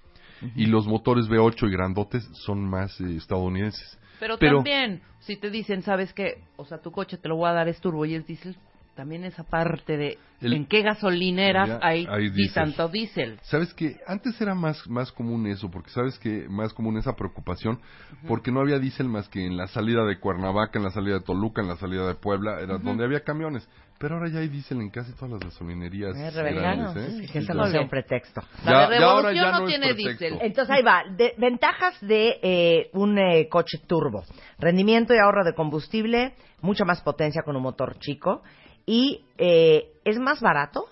[0.56, 3.98] y los motores V8 y grandotes son más eh, estadounidenses.
[4.20, 6.44] Pero, Pero- también, si te dicen, ¿sabes qué?
[6.58, 8.56] O sea, tu coche te lo voy a dar es turbo y es diésel,
[8.98, 12.54] también esa parte de El- en qué gasolineras Ya, hay, hay y diésel.
[12.66, 13.40] tanto diésel.
[13.44, 17.80] Sabes que antes era más, más común eso, porque sabes que más común esa preocupación,
[18.28, 21.22] porque no había diésel más que en la salida de Cuernavaca, en la salida de
[21.22, 23.68] Toluca, en la salida de Puebla, era donde había camiones.
[24.00, 26.12] Pero ahora ya hay diésel en casi todas las gasolinerías.
[26.16, 27.00] Es grandes, revelado.
[27.02, 27.10] ¿eh?
[27.26, 28.42] Sí, que eso Sí, no sea un pretexto.
[28.64, 30.38] La Ya- revolución ya no, no tiene diésel.
[30.42, 34.24] Entonces ahí va, de- ventajas de eh, un eh, coche turbo.
[34.60, 38.44] Rendimiento y ahorro de combustible, mucha más potencia con un motor chico
[38.88, 40.86] y eh, es más barato.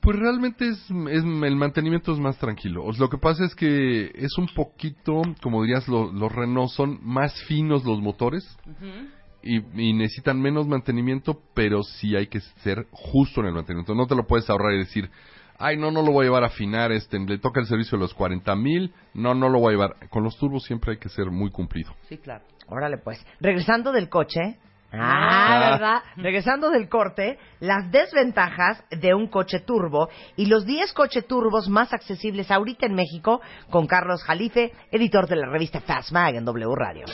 [0.00, 0.78] Pues realmente es,
[1.10, 2.84] es- el mantenimiento es más tranquilo.
[2.98, 7.40] Lo que pasa es que es un poquito, como dirías, lo- los Renault son más
[7.44, 8.44] finos los motores
[9.44, 13.94] y, y necesitan menos mantenimiento, pero sí hay que ser justo en el mantenimiento.
[13.94, 15.08] No te lo puedes ahorrar y decir,
[15.58, 18.02] ay, no, no lo voy a llevar a afinar, este, le toca el servicio de
[18.02, 20.08] los 40 mil, no, no lo voy a llevar.
[20.10, 21.94] Con los turbos siempre hay que ser muy cumplido.
[22.08, 22.42] Sí, claro.
[22.66, 23.24] Órale pues.
[23.40, 24.58] Regresando del coche.
[24.92, 25.70] Ah, Ah.
[25.70, 26.02] ¿verdad?
[26.16, 31.92] Regresando del corte, las desventajas de un coche turbo y los 10 coches turbos más
[31.92, 36.74] accesibles ahorita en México con Carlos Jalife, editor de la revista Fast Mag en W
[36.76, 37.06] Radio.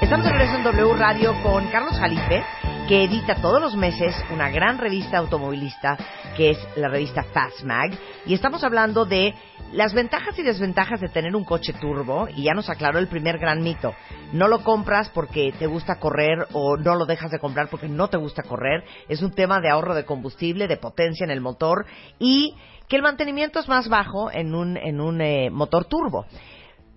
[0.00, 2.42] Estamos de regreso en W Radio con Carlos Jalife,
[2.88, 5.98] que edita todos los meses una gran revista automovilista
[6.36, 7.90] que es la revista Fast Mag.
[8.24, 9.34] Y estamos hablando de
[9.72, 12.28] las ventajas y desventajas de tener un coche turbo.
[12.34, 13.94] Y ya nos aclaró el primer gran mito.
[14.32, 18.08] No lo compras porque te gusta correr o no lo dejas de comprar porque no
[18.08, 18.82] te gusta correr.
[19.08, 21.84] Es un tema de ahorro de combustible, de potencia en el motor
[22.18, 22.54] y
[22.88, 26.24] que el mantenimiento es más bajo en un, en un eh, motor turbo.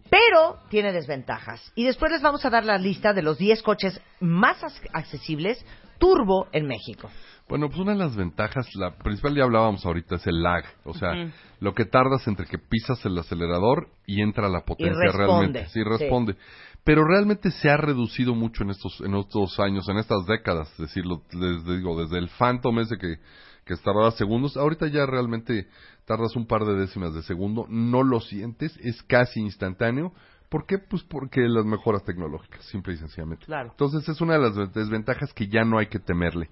[0.09, 1.71] Pero tiene desventajas.
[1.73, 5.65] Y después les vamos a dar la lista de los 10 coches más ac- accesibles
[6.01, 7.09] turbo en México.
[7.47, 10.63] Bueno, pues una de las ventajas, la principal ya hablábamos ahorita, es el lag.
[10.85, 15.27] O sea, lo que tardas entre que pisas el acelerador y entra la potencia responde,
[15.27, 15.65] realmente.
[15.65, 15.83] Sí, sí.
[15.83, 16.35] responde.
[16.83, 21.21] Pero realmente se ha reducido mucho en estos, en estos años, en estas décadas, decirlo,
[21.33, 23.17] les digo, desde el Phantom ese que,
[23.65, 25.67] que tardaba segundos, ahorita ya realmente
[26.05, 30.13] tardas un par de décimas de segundo, no lo sientes, es casi instantáneo.
[30.51, 30.79] ¿Por qué?
[30.79, 33.45] Pues porque las mejoras tecnológicas, simple y sencillamente.
[33.45, 33.69] Claro.
[33.71, 36.49] Entonces es una de las desventajas que ya no hay que temerle.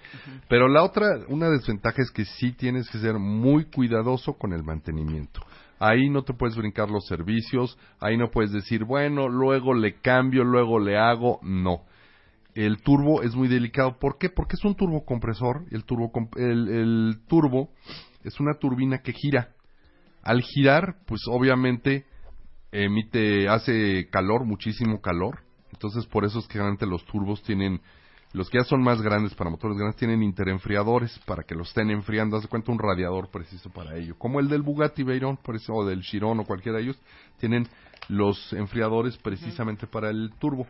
[0.47, 4.63] Pero la otra, una desventaja es que sí tienes que ser muy cuidadoso con el
[4.63, 5.41] mantenimiento.
[5.79, 10.45] Ahí no te puedes brincar los servicios, ahí no puedes decir, bueno, luego le cambio,
[10.45, 11.81] luego le hago, no.
[12.55, 13.99] El turbo es muy delicado.
[13.99, 14.29] ¿Por qué?
[14.29, 15.65] Porque es un turbocompresor.
[15.71, 17.71] El turbo, el, el turbo
[18.23, 19.49] es una turbina que gira.
[20.23, 22.05] Al girar, pues obviamente
[22.71, 25.39] emite, hace calor, muchísimo calor.
[25.71, 27.81] Entonces por eso es que generalmente los turbos tienen,
[28.33, 31.89] los que ya son más grandes para motores grandes, tienen interenfriadores para que los estén
[31.89, 32.37] enfriando.
[32.37, 34.15] Haz de cuenta un radiador preciso para ello.
[34.17, 36.99] Como el del Bugatti Veyron, por eso, o del Chiron o cualquiera de ellos,
[37.39, 37.67] tienen
[38.07, 40.67] los enfriadores precisamente para el turbo.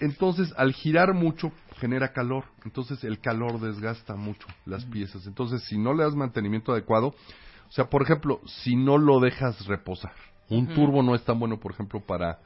[0.00, 2.44] Entonces, al girar mucho, genera calor.
[2.64, 5.26] Entonces, el calor desgasta mucho las piezas.
[5.26, 9.66] Entonces, si no le das mantenimiento adecuado, o sea, por ejemplo, si no lo dejas
[9.66, 10.12] reposar,
[10.48, 12.38] un turbo no es tan bueno, por ejemplo, para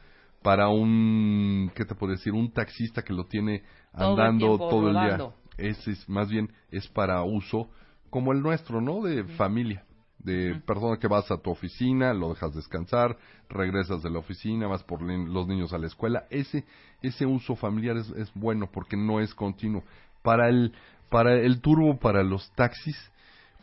[0.43, 2.33] para un, ¿qué te puedo decir?
[2.33, 5.33] Un taxista que lo tiene Todo andando todo el día.
[5.59, 7.69] Ese es, más bien, es para uso
[8.09, 9.03] como el nuestro, ¿no?
[9.03, 9.85] De familia.
[10.19, 13.17] De persona que vas a tu oficina, lo dejas descansar,
[13.49, 16.25] regresas de la oficina, vas por los niños a la escuela.
[16.31, 16.65] Ese,
[17.01, 19.83] ese uso familiar es, es bueno porque no es continuo.
[20.23, 20.75] Para el,
[21.09, 22.97] para el turbo, para los taxis,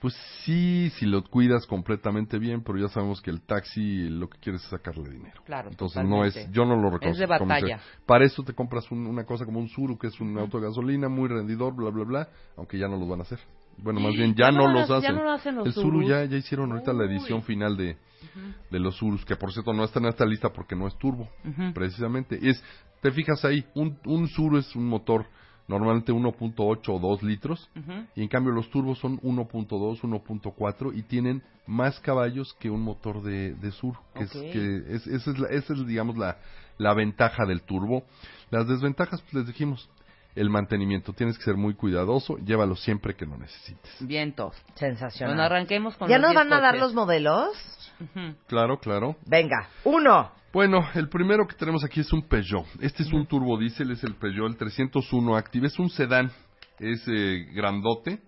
[0.02, 4.38] Pues sí, si lo cuidas completamente bien, pero ya sabemos que el taxi lo que
[4.40, 5.42] quieres es sacarle dinero.
[5.46, 7.14] Claro, Entonces no es, yo no lo recomiendo.
[7.14, 7.80] Es de batalla.
[8.06, 10.68] Para eso te compras un- una cosa como un Suru, que es un auto de
[10.68, 13.40] gasolina muy rendidor, bla, bla, bla, aunque ya no los van a hacer.
[13.80, 15.16] Bueno, más bien ya Ya no no los las- ya hacen.
[15.16, 17.96] no lo hacen los el Suru ya, ya hicieron ahorita la edición final de,
[18.72, 21.30] de los Surus, que por cierto no está en esta lista porque no es turbo,
[21.74, 22.40] precisamente.
[22.42, 22.64] Es,
[23.02, 25.26] te fijas ahí, un, un Suru es un motor
[25.68, 27.70] normalmente 1.8 o 2 litros,
[28.16, 33.22] y en cambio los turbos son 1.2, 1.4 y tienen más caballos que un motor
[33.22, 33.96] de, de sur.
[34.14, 36.38] Que es, que es, esa es, la- esa es, digamos, la,
[36.78, 38.04] la ventaja del turbo.
[38.50, 39.90] Las desventajas, pues les dijimos,
[40.36, 41.12] el mantenimiento.
[41.14, 43.92] Tienes que ser muy cuidadoso, llévalo siempre que lo necesites.
[44.00, 44.56] Vientos.
[44.76, 45.36] Sensacional.
[45.36, 47.50] Bueno, arranquemos con ¿Ya nos 10 van a dar los modelos?
[48.48, 49.16] Claro, claro.
[49.26, 50.32] Venga, uno.
[50.54, 52.66] Bueno, el primero que tenemos aquí es un Peugeot.
[52.82, 55.68] Este es un turbo diésel, es el Peugeot, el 301 Active.
[55.68, 56.32] Es un sedán,
[56.80, 58.22] es eh, grandote.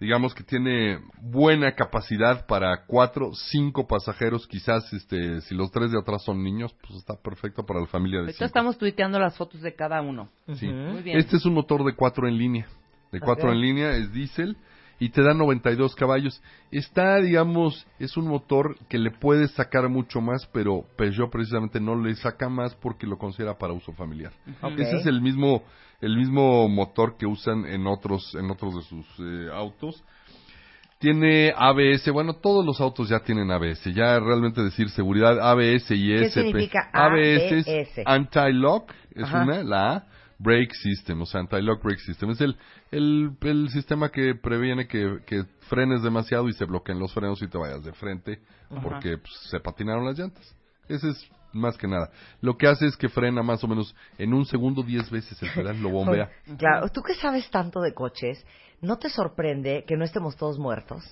[0.00, 5.98] Digamos que tiene buena capacidad para cuatro, cinco pasajeros, quizás este, si los tres de
[5.98, 8.46] atrás son niños, pues está perfecto para la familia de cinco.
[8.46, 10.30] estamos tuiteando las fotos de cada uno.
[10.54, 10.68] Sí.
[10.68, 11.18] Muy bien.
[11.18, 12.66] Este es un motor de cuatro en línea,
[13.12, 14.56] de cuatro en línea, es diésel
[15.00, 16.40] y te da 92 caballos.
[16.70, 21.96] Está, digamos, es un motor que le puedes sacar mucho más, pero Peugeot precisamente no
[21.96, 24.32] le saca más porque lo considera para uso familiar.
[24.76, 25.64] Ese es el mismo
[26.00, 30.04] el mismo motor que usan en otros en otros de sus eh, autos.
[30.98, 36.08] Tiene ABS, bueno, todos los autos ya tienen ABS, ya realmente decir seguridad ABS y
[36.08, 36.34] ¿Qué ESP.
[36.34, 37.66] significa ABS es
[37.98, 38.02] ABS?
[38.04, 39.44] anti-lock, es Ajá.
[39.44, 40.06] una, la A,
[40.42, 42.30] brake system, o sea, anti-lock brake system.
[42.30, 42.56] Es el,
[42.90, 47.48] el, el sistema que previene que, que frenes demasiado y se bloqueen los frenos y
[47.48, 48.40] te vayas de frente
[48.82, 50.56] porque pues, se patinaron las llantas.
[50.88, 52.10] Ese es más que nada.
[52.40, 55.50] Lo que hace es que frena más o menos en un segundo diez veces el
[55.52, 56.30] pedal, lo bombea.
[56.58, 58.44] Claro, tú que sabes tanto de coches,
[58.80, 61.04] ¿no te sorprende que no estemos todos muertos?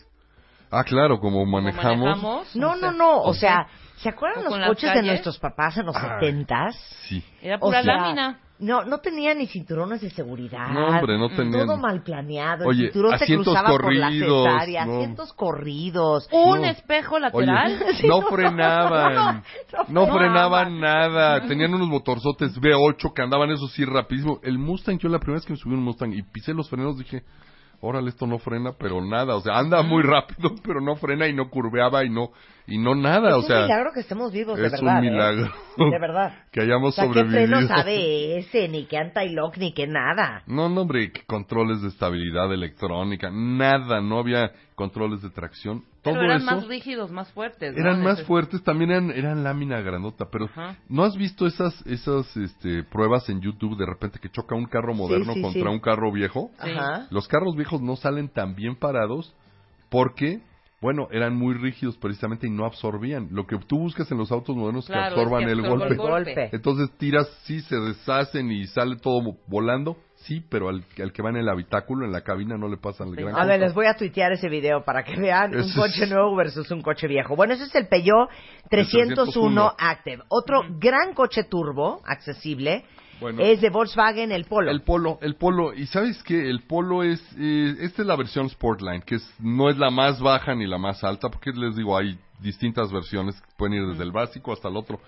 [0.70, 2.04] Ah, claro, como ¿Cómo manejamos.
[2.22, 2.56] manejamos?
[2.56, 3.20] No, no, no.
[3.22, 6.18] O sea, ¿se acuerdan ¿O los coches de nuestros papás en los Ah.
[6.20, 6.76] setentas?
[7.08, 7.22] Sí.
[7.42, 8.40] Era O pura sea, lámina.
[8.60, 10.68] No, no tenía ni cinturones de seguridad.
[10.72, 11.66] No, hombre, no tenían.
[11.66, 12.66] Todo mal planeado.
[12.66, 14.94] Oye, el cinturón se asientos cruzaba por la corridos, cesárea, no.
[14.96, 16.28] asientos corridos.
[16.32, 16.66] Un No.
[16.66, 17.78] espejo Oye, lateral.
[18.08, 19.14] no frenaban,
[19.88, 20.18] no no frenaban.
[20.18, 24.40] frenaban nada, tenían unos motorzotes V8 que andaban eso sí rapidísimo.
[24.42, 26.68] El Mustang, yo la primera vez que me subí a un Mustang y pisé los
[26.68, 27.22] frenos dije,
[27.80, 31.32] órale, esto no frena, pero nada, o sea, anda muy rápido, pero no frena y
[31.32, 32.30] no curveaba y no,
[32.66, 34.98] y no nada, es o un sea, milagro que estemos vivos, de es verdad.
[34.98, 35.10] un ¿eh?
[35.10, 35.52] milagro.
[35.76, 36.32] De verdad.
[36.52, 37.46] que hayamos O sea, ¿qué sobrevivido.
[37.58, 40.42] frenos ABS, ni que anti-lock, ni que nada?
[40.46, 45.82] No, no, hombre, que controles de estabilidad electrónica, nada, no había controles de tracción.
[46.02, 47.74] Todo Pero eran eso más rígidos, más fuertes.
[47.74, 47.80] ¿no?
[47.80, 50.76] eran más fuertes, también eran, eran lámina grandota, pero Ajá.
[50.88, 54.94] ¿no has visto esas esas este, pruebas en YouTube de repente que choca un carro
[54.94, 55.68] moderno sí, contra sí.
[55.68, 56.52] un carro viejo?
[56.62, 56.70] Sí.
[56.70, 57.08] Ajá.
[57.10, 59.34] Los carros viejos no salen tan bien parados
[59.90, 60.40] porque,
[60.80, 63.28] bueno, eran muy rígidos precisamente y no absorbían.
[63.32, 65.62] Lo que tú buscas en los autos modernos es Claro, que absorban es que el
[65.68, 65.88] golpe.
[65.88, 66.48] el golpe.
[66.52, 71.30] Entonces tiras, sí, se deshacen y sale todo volando, sí, pero al, al que va
[71.30, 73.22] en el habitáculo, en la cabina, no le pasan el Sí.
[73.22, 76.10] gran A ver, les voy a tuitear ese video para que vean un coche es-
[76.10, 77.34] nuevo versus un coche viejo.
[77.34, 78.28] Bueno, ese es el Peugeot
[78.70, 80.22] 301 Active.
[80.28, 82.84] Otro gran coche turbo, accesible,
[83.20, 83.42] Bueno.
[83.42, 84.70] es de Volkswagen, el Polo.
[84.70, 88.48] El Polo, el Polo, y sabes que el Polo es, eh, esta es la versión
[88.48, 91.96] Sportline, que es, no es la más baja ni la más alta, porque les digo,
[91.96, 95.00] hay distintas versiones, pueden ir desde el básico hasta el otro.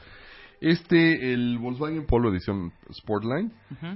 [0.60, 3.50] Este, el Volkswagen Polo edición Sportline,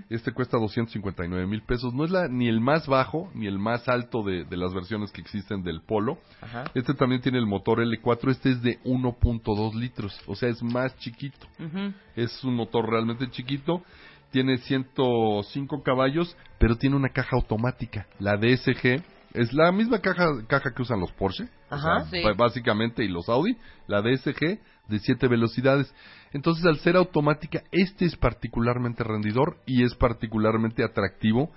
[0.09, 1.93] este cuesta 259 mil pesos.
[1.93, 5.13] No es la, ni el más bajo ni el más alto de, de las versiones
[5.13, 6.19] que existen del Polo.
[6.41, 6.65] Ajá.
[6.75, 10.97] Este también tiene el motor L4, este es de 1.2 litros, o sea, es más
[10.99, 11.47] chiquito.
[11.59, 11.93] Ujú.
[12.17, 13.83] Es un motor realmente chiquito.
[14.31, 18.07] Tiene 105 caballos, pero tiene una caja automática.
[18.19, 19.03] La DSG
[19.35, 22.23] es la misma caja, caja que usan los Porsche, o sea, Sí.
[22.37, 23.57] básicamente, y los Audi.
[23.87, 25.95] La DSG de 7 velocidades.
[26.33, 31.51] Entonces, al ser automática, este es particularmente rendidor y es particularmente atractivo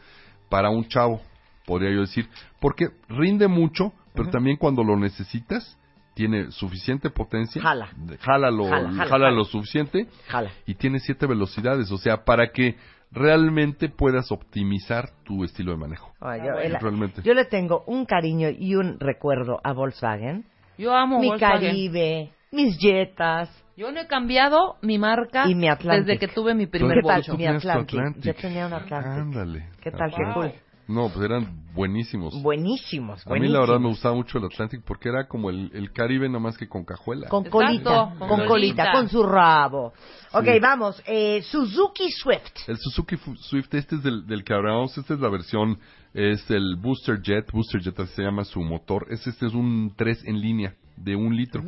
[0.50, 1.22] para un chavo,
[1.66, 2.28] podría yo decir.
[2.60, 5.78] Porque rinde mucho, pero también cuando lo necesitas,
[6.14, 7.62] tiene suficiente potencia.
[7.62, 7.90] Jala.
[8.22, 9.32] Jala lo, Jala, jala, jala jala.
[9.32, 10.50] lo suficiente Jala.
[10.66, 12.76] y tiene siete velocidades, o sea, para que
[13.12, 16.12] realmente puedas optimizar tu estilo de manejo.
[16.22, 17.22] Yo, el- Realmente.
[17.24, 20.46] yo le tengo un cariño y un recuerdo a Volkswagen.
[20.78, 21.62] Yo amo Mi Volkswagen.
[21.70, 23.50] Caribe, mis Jetas.
[23.76, 26.06] Yo no he cambiado mi marca Y mi Atlantic.
[26.08, 27.38] desde que tuve mi ¿Tú- primer ¿Qué tal?
[27.38, 28.00] Mi Atlantic.
[28.00, 28.24] Atlantic?
[28.24, 29.12] Yo tenía un Atlantic.
[29.22, 29.70] Ándale.
[29.82, 30.10] ¿Qué tal?
[30.12, 30.52] Qué cool.
[30.88, 32.42] No, pues eran buenísimos.
[32.42, 35.92] Buenísimos, A mí la verdad me gustaba mucho el Atlantic porque era como el, el
[35.92, 37.28] Caribe nomás que con cajuela.
[37.28, 38.92] Con Exacto, colita, con con, colita, colita.
[38.94, 39.94] con su rabo.
[40.32, 40.60] Ok, Sí.
[40.62, 41.04] vamos.
[41.06, 42.70] Eh, Suzuki Swift.
[42.70, 45.78] El Suzuki Swift, este es del, del que hablamos, esta es la versión
[46.14, 49.06] Es el Booster Jet, Booster Jet así se llama su motor.
[49.12, 51.62] Es, este es un 3 en línea de un litro,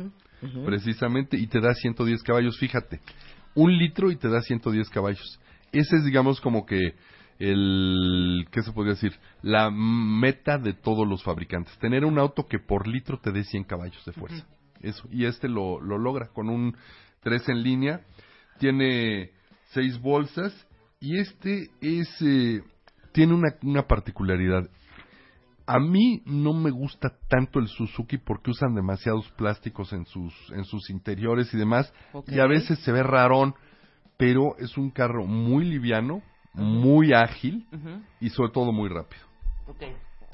[0.64, 3.00] precisamente, y te da 110 caballos, fíjate.
[3.54, 5.40] Un litro y te da 110 caballos.
[5.72, 6.94] Ese es, digamos, como que
[7.40, 9.14] el, ¿qué se podría decir?
[9.42, 11.76] La meta de todos los fabricantes.
[11.78, 14.46] Tener un auto que por litro te dé 100 caballos de fuerza.
[14.80, 15.08] Eso.
[15.10, 16.76] Y este lo, lo logra con un
[17.22, 18.00] 3 en línea.
[18.58, 19.30] Tiene
[19.70, 20.54] 6 bolsas.
[21.00, 22.62] Y este es, eh,
[23.12, 24.68] tiene una, una particularidad.
[25.72, 30.64] A mí no me gusta tanto el Suzuki porque usan demasiados plásticos en sus, en
[30.64, 31.94] sus interiores y demás.
[32.26, 33.54] Y a veces se ve rarón,
[34.16, 36.22] pero es un carro muy liviano,
[36.54, 37.68] muy ágil
[38.18, 39.22] y sobre todo muy rápido.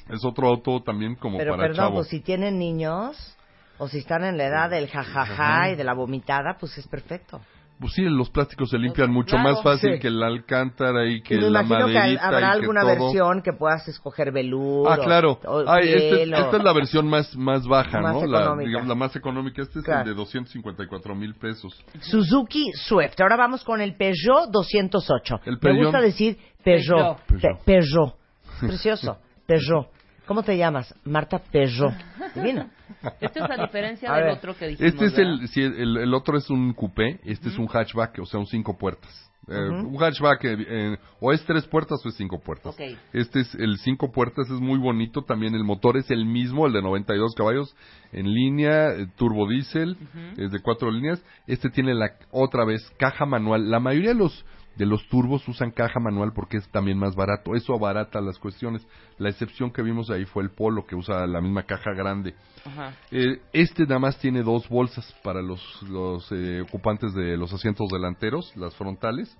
[0.09, 3.37] Es otro auto también como Pero para perdón, pues si tienen niños
[3.77, 7.43] o si están en la edad del jajaja y de la vomitada, pues es perfecto.
[7.79, 9.99] Pues sí, los plásticos se limpian mucho claro, más fácil sí.
[9.99, 12.81] que el alcántara y que y me la imagino que maderita habrá y que alguna
[12.81, 12.91] todo.
[12.91, 14.89] versión que puedas escoger velour.
[14.91, 15.39] Ah, claro.
[15.45, 18.27] O, o Ay, este- o- esta es la versión más, más baja, Más ¿no?
[18.27, 19.61] La, digamos, la más económica.
[19.61, 20.01] Este es Claro.
[20.05, 21.85] el de 254 mil pesos.
[22.01, 23.21] Suzuki Swift.
[23.21, 25.41] Ahora vamos con el Peugeot 208.
[25.45, 25.83] El Me Peugeot.
[25.85, 27.19] gusta decir Peugeot.
[27.27, 27.43] Peugeot.
[27.43, 28.15] Pe- Peugeot.
[28.61, 29.19] Precioso.
[29.47, 29.89] Peugeot.
[30.27, 30.95] ¿Cómo te llamas?
[31.05, 31.95] Marta Peugeot.
[32.35, 32.71] Divina.
[33.21, 34.33] Este es a diferencia A del ver.
[34.35, 34.93] otro que dijimos.
[34.93, 38.27] Este es el, sí, el, el otro es un coupé, este es un hatchback, o
[38.27, 39.11] sea, un cinco puertas.
[39.49, 42.75] Eh, Un hatchback eh, eh, o es tres puertas o es cinco puertas.
[42.75, 42.81] Ok.
[43.13, 45.23] Este es el cinco puertas, es muy bonito.
[45.23, 47.77] También el motor es el mismo, el de 92 caballos
[48.13, 49.97] en línea, turbo diésel,
[50.37, 51.25] es de cuatro líneas.
[51.47, 53.71] Este tiene la otra vez caja manual.
[53.71, 54.45] La mayoría de los
[54.77, 57.55] de los turbos usan caja manual porque es también más barato.
[57.55, 58.87] Eso abarata las cuestiones.
[59.19, 62.35] La excepción que vimos ahí fue el Polo que usa la misma caja grande.
[62.65, 62.95] Ajá.
[63.11, 67.89] Eh, este nada más tiene dos bolsas para los, los eh, ocupantes de los asientos
[67.91, 69.35] delanteros, las frontales.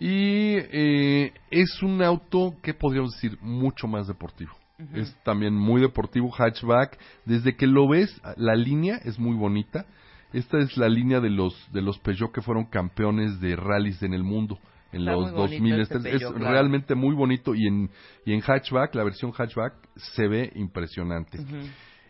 [0.00, 4.52] Y eh, es un auto que podríamos decir mucho más deportivo.
[4.94, 6.98] Es también muy deportivo, hatchback.
[7.26, 9.84] Desde que lo ves, la línea es muy bonita.
[10.32, 14.14] Esta es la línea de los de los Peugeot que fueron campeones de rallies en
[14.14, 14.58] el mundo
[14.92, 15.80] en Está los muy bonito 2000.
[15.80, 16.38] este Este es claro.
[16.38, 17.90] realmente muy bonito y en
[18.24, 21.38] y en hatchback, la versión hatchback se ve impresionante.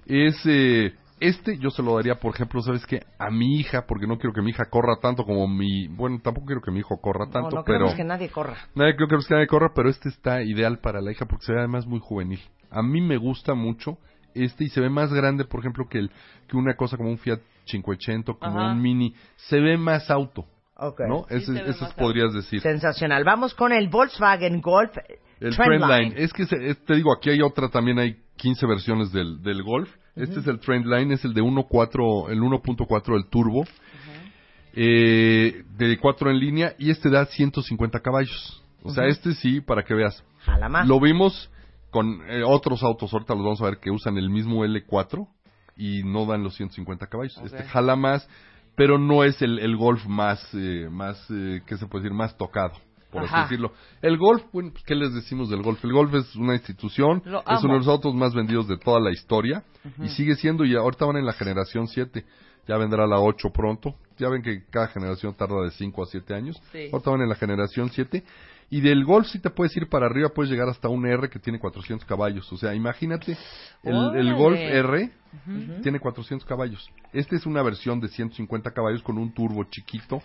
[0.06, 3.02] Es eh, este yo se lo daría, por ejemplo, ¿sabes qué?
[3.18, 6.46] A mi hija, porque no quiero que mi hija corra tanto como mi, bueno, tampoco
[6.46, 8.56] quiero que mi hijo corra No, tanto, no pero queremos que nadie corra.
[8.74, 11.58] Nadie creo que nadie corra, pero este está ideal para la hija porque se ve
[11.58, 12.40] además muy juvenil.
[12.70, 13.98] A mí me gusta mucho
[14.34, 16.10] este y se ve más grande, por ejemplo, que el
[16.48, 18.72] que una cosa como un Fiat 580, como Ajá.
[18.72, 21.00] un Mini, se ve más auto, Ok.
[21.08, 21.26] ¿no?
[21.28, 22.60] Sí, Ese- podrías decir.
[22.60, 23.22] Sensacional.
[23.24, 24.96] Vamos con el Volkswagen Golf
[25.40, 25.86] El Trendline.
[25.88, 26.14] Trendline.
[26.16, 29.62] Es que se- es- te digo, aquí hay otra, también hay 15 versiones del, del
[29.62, 29.90] Golf.
[30.16, 33.64] Este es el Trendline, es el de 1.4, el 1.4 del turbo.
[34.72, 38.62] eh, de 4 en línea y este da 150 caballos.
[38.82, 40.22] O sea, este sí, para que veas.
[40.44, 40.86] Jala más.
[40.86, 41.50] Lo vimos
[41.90, 45.26] con eh, otros autos, ahorita los vamos a ver, que usan el mismo L4
[45.76, 47.36] y no dan los 150 caballos.
[47.44, 48.28] Este jala más,
[48.76, 52.16] pero no es el, el Golf más, eh, más eh, ¿qué se puede decir?
[52.16, 52.74] Más tocado,
[53.10, 53.42] por Ajá.
[53.42, 53.72] así decirlo.
[54.02, 55.84] El Golf, bueno, pues, ¿qué les decimos del Golf?
[55.84, 59.10] El Golf es una institución, es uno de los autos más vendidos de toda la
[59.10, 59.64] historia
[59.98, 62.24] y sigue siendo, y ahorita van en la generación 7.
[62.68, 63.96] Ya vendrá la 8 pronto.
[64.16, 66.56] Ya ven que cada generación tarda de 5 a 7 años.
[66.70, 66.88] Sí.
[66.92, 68.22] Ahorita van en la generación 7.
[68.72, 71.40] Y del Golf si te puedes ir para arriba, puedes llegar hasta un R que
[71.40, 72.50] tiene 400 caballos.
[72.52, 73.36] O sea, imagínate,
[73.82, 74.34] el, el.
[74.34, 75.10] Golf R
[75.82, 76.88] tiene 400 caballos.
[77.12, 80.22] Esta es una versión de 150 caballos con un turbo chiquito.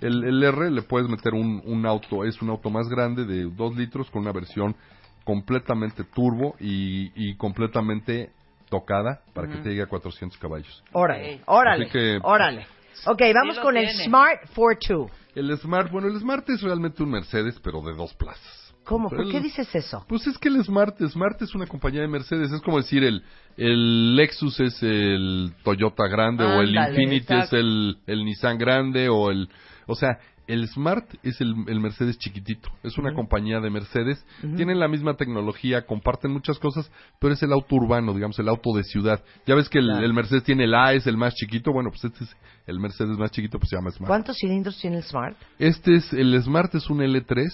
[0.00, 3.44] el, el R le puedes meter un, un auto, es un auto más grande de
[3.50, 4.76] 2 litros con una versión
[5.24, 8.30] completamente turbo y, y completamente
[8.70, 10.84] tocada para que te llegue a 400 caballos.
[10.92, 12.66] Órale, órale, Así que- órale.
[13.06, 13.88] Ok, vamos con el.
[13.90, 15.10] Smart 42.
[15.34, 18.74] El Smart, bueno, el Smart es realmente un Mercedes, pero de dos plazas.
[18.84, 19.10] ¿Cómo?
[19.10, 20.04] ¿Por El- qué dices eso?
[20.08, 23.22] Pues es que el Smart, Smart es una compañía de Mercedes, es como decir el,
[23.56, 27.56] el Lexus es el Toyota grande o el Infiniti exacto.
[27.56, 29.48] es el, el Nissan grande o el,
[29.86, 34.24] o sea, el Smart es el, el Mercedes chiquitito, es una compañía de Mercedes,
[34.56, 38.74] tienen la misma tecnología, comparten muchas cosas, pero es el auto urbano, digamos, el auto
[38.74, 39.22] de ciudad.
[39.46, 40.04] Ya ves que el, Claro.
[40.04, 43.16] el Mercedes tiene el A, es el más chiquito, bueno, pues este es el Mercedes
[43.18, 44.08] más chiquito, pues se llama Smart.
[44.08, 45.36] ¿Cuántos cilindros tiene el Smart?
[45.58, 47.46] Este es, el Smart es un L3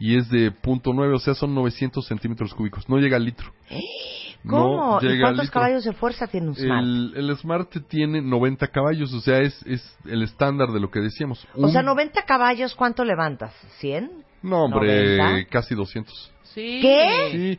[0.00, 2.88] y es de punto .9, o sea, son 900 centímetros cúbicos.
[2.88, 3.52] No llega al litro.
[4.48, 4.98] ¿Cómo?
[5.00, 5.60] No ¿Y llega cuántos litro.
[5.60, 6.82] caballos de fuerza tiene un Smart?
[6.82, 11.00] El, el Smart tiene 90 caballos, o sea, es, es el estándar de lo que
[11.00, 11.46] decíamos.
[11.54, 13.52] O sea, Un- 90 caballos, ¿cuánto levantas?
[13.82, 14.10] ¿100?
[14.42, 15.50] No, hombre, 90.
[15.50, 16.32] casi 200.
[16.54, 16.78] Sí.
[16.80, 17.28] ¿Qué?
[17.32, 17.58] Sí.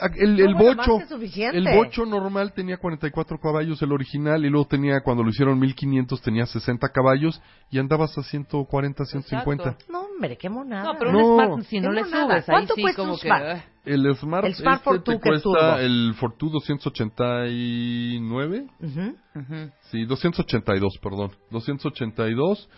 [0.00, 1.04] Ah, El, el bocho, que
[1.50, 6.20] el bocho normal tenía 44 caballos, el original, y luego tenía, cuando lo hicieron 1500,
[6.20, 9.62] tenía 60 caballos y andabas a 140, 150.
[9.70, 9.86] Exacto.
[9.90, 10.84] No hombre, qué monada.
[10.84, 11.18] No, pero No.
[11.18, 12.24] un Smart, si no le monada.
[12.26, 13.28] subes, ahí ¿Cuánto sí cuesta como un que...
[13.28, 13.44] Smart?
[13.46, 15.58] eh, El Smart, El Smart este Fortwo te que es turbo.
[15.58, 18.66] cuesta el Fortwo 289.
[18.80, 19.16] Ujú.
[19.34, 19.70] ujú.
[19.90, 21.30] Sí, 282, perdón.
[21.50, 22.68] 282.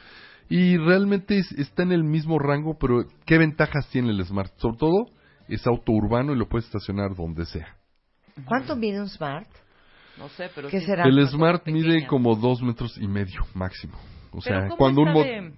[0.49, 4.53] Y realmente es- está en el mismo rango, pero ¿qué ventajas tiene el Smart?
[4.59, 5.07] Sobre todo,
[5.55, 7.77] es auto urbano y lo puedes estacionar donde sea.
[8.47, 9.49] ¿Cuánto mide un Smart?
[10.19, 11.05] No sé, pero ¿Qué sí será?
[11.05, 12.09] El Smart mide pequeñas.
[12.09, 13.95] como dos metros y medio máximo.
[14.33, 15.53] O Pero sea, ¿cómo cuando un de, De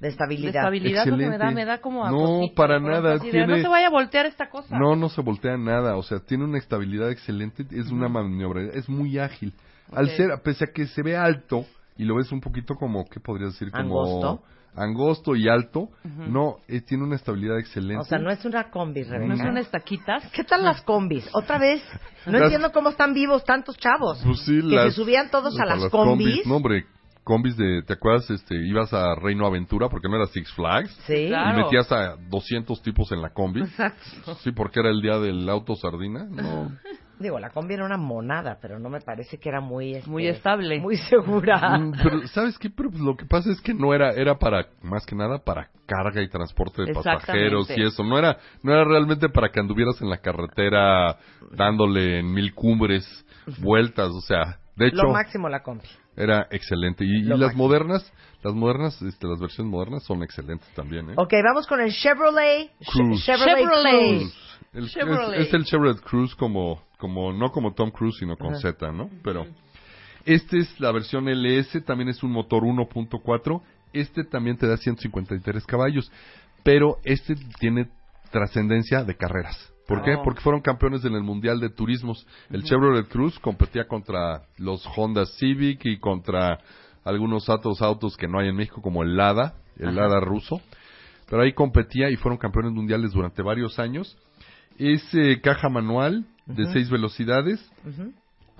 [0.00, 0.54] de estabilidad.
[0.56, 1.54] estabilidad lo que me da, Excelente.
[1.54, 3.90] me da como a No, cosita, para de nada, de, tiene- No se vaya a
[3.90, 4.78] voltear esta cosa.
[4.78, 8.88] No, no se voltea nada, o sea, tiene una estabilidad excelente, es una maniobra, es
[8.88, 9.52] muy ágil.
[9.92, 10.12] Al Ok.
[10.12, 11.66] ser, pese a que se ve alto
[12.00, 13.70] y lo ves un poquito como, ¿qué podrías decir?
[13.70, 14.42] Como Angosto.
[14.74, 18.00] angosto y alto, no, eh, tiene una estabilidad excelente.
[18.00, 19.34] O sea, no es una combi, Rebeca.
[19.34, 20.30] ¿No son estaquitas?
[20.32, 21.28] ¿Qué tal las combis?
[21.34, 21.82] Otra vez,
[22.26, 24.22] no Las- entiendo cómo están vivos tantos chavos.
[24.24, 26.46] Pues sí, que las- se subían todos a las, combis.
[26.46, 26.86] No, hombre,
[27.24, 28.30] combis de, ¿te acuerdas?
[28.30, 30.90] Este, ibas a Reino Aventura porque no era Six Flags.
[31.06, 31.26] Sí.
[31.28, 31.58] Claro.
[31.60, 33.62] Y metías a 200 tipos en la combi.
[34.42, 36.24] Sí, porque era el día del auto sardina.
[36.30, 36.70] No.
[37.20, 39.94] Digo, la combi era una monada, pero no me parece que era muy...
[39.94, 40.80] este, Muy estable.
[40.80, 41.78] Muy segura.
[41.78, 42.70] Mm, Pero, ¿sabes qué?
[42.70, 45.68] Pero pues, lo que pasa es que no era, era para, más que nada, para
[45.86, 48.02] carga y transporte de pasajeros y eso.
[48.02, 51.18] No era, no era realmente para que anduvieras en la carretera
[51.52, 53.06] dándole en mil cumbres
[53.58, 54.08] vueltas.
[54.10, 55.84] O sea, de hecho, Lo máximo la combi.
[56.16, 57.04] era excelente.
[57.04, 57.64] Y, las máximo.
[57.64, 58.12] modernas,
[58.42, 61.14] las modernas, este, las versiones modernas son excelentes también, ¿eh?
[61.16, 62.70] Ok, vamos con el Chevrolet.
[62.90, 63.24] Cruze.
[63.24, 64.22] Chevrolet, Chevrolet.
[64.72, 65.40] El- es, Chevrolet.
[65.40, 69.10] es el Chevrolet Cruze como, como, no como Tom Cruise, sino con Z, ¿no?
[69.24, 69.46] Pero,
[70.24, 75.66] este es la versión LS, también es un motor 1.4, este también te da 153
[75.66, 76.12] caballos,
[76.62, 77.88] pero este tiene
[78.30, 79.72] trascendencia de carreras.
[79.88, 80.14] ¿Por qué?
[80.14, 80.22] Oh.
[80.22, 82.24] Porque fueron campeones en el Mundial de Turismos.
[82.50, 86.60] El Chevrolet Cruze competía contra los Honda Civic y contra
[87.02, 90.60] algunos otros autos que no hay en México, como el Lada, el Lada ruso.
[91.28, 94.16] Pero ahí competía y fueron campeones mundiales durante varios años.
[94.78, 96.24] Es eh, caja manual
[96.56, 97.60] de seis velocidades.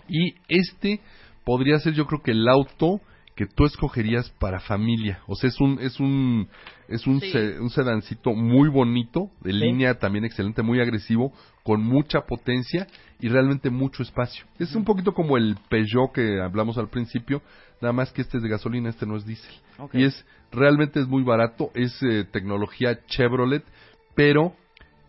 [0.09, 1.01] Y este
[1.45, 3.01] podría ser yo creo que el auto
[3.36, 5.20] que tú escogerías para familia.
[5.26, 6.49] O sea, es un es un
[6.88, 7.30] es un, Sí.
[7.30, 11.32] se- un sedancito muy bonito, de línea también excelente, muy agresivo,
[11.62, 12.86] con mucha potencia
[13.20, 14.45] y realmente mucho espacio.
[14.59, 17.41] Es un poquito como el Peugeot que hablamos al principio,
[17.80, 19.55] nada más que este es de gasolina, este no es diésel.
[20.01, 23.62] Y es realmente es muy barato, es eh, tecnología Chevrolet,
[24.16, 24.55] pero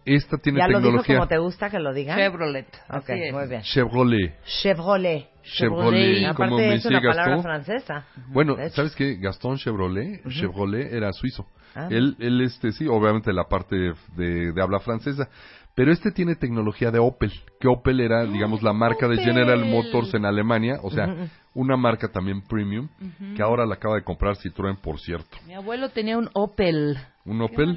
[0.06, 2.18] esta tiene ¿Ya lo dijo tecnología como te gusta que lo digan?
[2.18, 2.68] Chevrolet.
[2.89, 3.34] Ok, así es.
[3.34, 3.62] muy bien.
[3.62, 4.36] Chevrolet.
[4.45, 5.30] Chevrolet.
[5.43, 7.43] Chevrolet, Aparte como me es una decía palabra Gastón.
[7.43, 8.06] francesa.
[8.28, 8.70] Bueno, De.
[8.72, 9.16] ¿sabes qué?
[9.18, 11.47] Gastón Chevrolet, Chevrolet era suizo.
[11.76, 11.88] Ah.
[11.89, 13.76] Él, él, este, sí, obviamente la parte
[14.16, 15.30] de, de habla francesa.
[15.74, 19.26] Pero este tiene tecnología de Opel, que Opel era, digamos, la marca de Opel.
[19.26, 21.08] General Motors en Alemania, o sea,
[21.54, 22.88] una marca también premium,
[23.36, 25.38] que ahora la acaba de comprar Citroën, por cierto.
[25.45, 26.97] Mi abuelo tenía un Opel.
[27.26, 27.76] Un Opel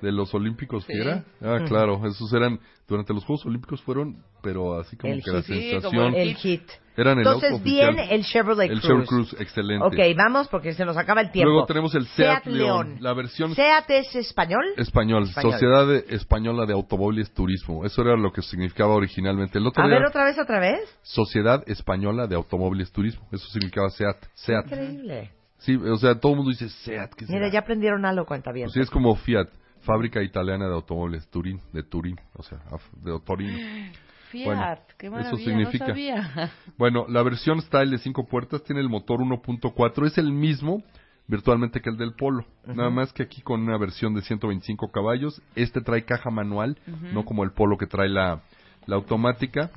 [0.00, 0.92] de los Olímpicos, Sí.
[0.92, 1.24] ¿que era?
[1.42, 5.42] Ah, claro, esos eran, durante los Juegos Olímpicos fueron, pero así como El que la
[5.42, 5.46] hit.
[5.46, 6.62] Sí, como sensación, El hit.
[6.96, 7.94] Eran el auto Entonces oficial.
[7.94, 8.86] viene el Chevrolet el Cruze.
[8.86, 9.84] Chevrolet Cruze, excelente.
[9.86, 11.50] Ok, vamos porque se nos acaba el tiempo.
[11.50, 14.64] Luego tenemos el Seat, León, la versión ¿Seat es español?
[14.76, 15.52] español, Español.
[15.52, 17.84] Sociedad Española de Automóviles Turismo.
[17.84, 19.58] Eso era lo que significaba originalmente.
[19.58, 20.80] El otro A día, ver, otra vez, otra vez.
[21.02, 23.26] Sociedad Española de Automóviles Turismo.
[23.32, 24.16] Eso significaba Seat.
[24.34, 24.64] Seat.
[24.66, 25.30] Increíble.
[25.58, 27.14] Sí, o sea, todo el mundo dice Seat.
[27.14, 27.48] ¿qué Mira, será?
[27.52, 28.66] ya aprendieron algo, cuenta bien.
[28.66, 29.48] Pues sí, es como Fiat,
[29.80, 32.58] fábrica italiana de automóviles, Turín, de Turín, o sea,
[33.02, 33.58] de Torino.
[34.30, 34.44] Fiat.
[34.46, 35.84] Bueno, Qué eso maravilla, significa.
[35.86, 36.50] no sabía.
[36.78, 40.82] Bueno, la versión Style de cinco puertas tiene el motor 1.4, es el mismo
[41.28, 45.42] virtualmente que el del Polo, nada más que aquí con una versión de 125 caballos,
[45.56, 46.78] este trae caja manual,
[47.12, 48.42] no como el Polo que trae la,
[48.86, 49.70] la automática.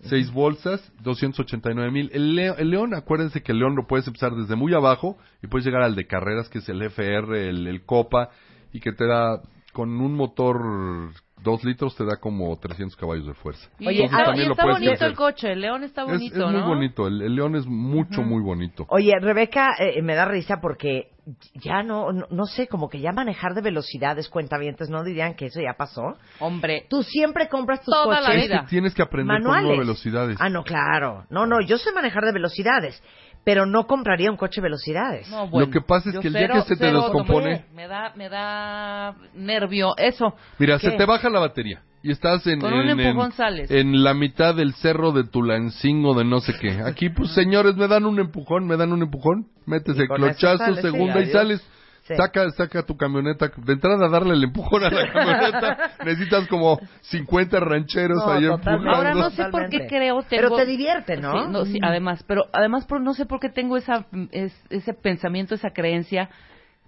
[0.00, 2.08] Seis bolsas, 289 mil.
[2.12, 5.48] El, Leo- el León, acuérdense que el León lo puedes empezar desde muy abajo y
[5.48, 8.30] puedes llegar al de carreras, que es el FR, el, el Copa,
[8.72, 9.40] y que te da,
[9.72, 11.10] con un motor
[11.42, 13.68] 2 litros, te da como 300 caballos de fuerza.
[13.80, 15.08] Oye, está, ah, y lo está puedes bonito hacer.
[15.08, 16.66] el coche, el León está Es, bonito, es muy ¿no?
[16.68, 18.86] bonito, el, el León es mucho, muy bonito.
[18.88, 21.10] Oye, Rebeca, eh, me da risa porque
[21.54, 25.46] ya no, no, no sé, como que ya manejar de velocidades cuentavientes no dirían que
[25.46, 26.16] eso ya pasó.
[26.40, 28.66] Hombre, Tú siempre compras tus Toda la coches Es que vida.
[28.68, 29.68] tienes que aprender manuales.
[29.68, 30.38] con velocidades.
[30.40, 31.26] Ah, no, claro.
[31.30, 33.02] No, no, yo sé manejar de velocidades,
[33.44, 35.28] pero no compraría un coche de velocidades.
[35.30, 37.64] no, bueno, que pasa es que el día cero- que se te cero descompone-.
[37.74, 40.34] Me da, me da nervio, eso.
[40.58, 40.90] Mira, ¿Qué?
[40.90, 43.70] se te baja la batería y estás en, Con un en- empujón en- sales.
[43.70, 46.80] en la mitad del cerro de Tulancingo de no sé qué.
[46.84, 50.74] Aquí, pues, señores, me dan un empujón, me dan un empujón, metes Y el clochazo,
[50.74, 51.66] sí, segunda y sales.
[52.08, 52.16] Sí.
[52.16, 53.50] Saca, saca tu camioneta.
[53.56, 55.90] De entrada, darle el empujón a la camioneta.
[56.04, 58.70] Necesitas como 50 rancheros No, ahí totalmente.
[58.70, 58.90] empujando.
[58.90, 60.26] Ahora no sé por qué creo tengo...
[60.28, 61.64] Pero te divierte, ¿no?
[61.64, 65.54] Sí, sí, además, pero además por, no sé por qué tengo esa, es- ese pensamiento,
[65.54, 66.30] esa creencia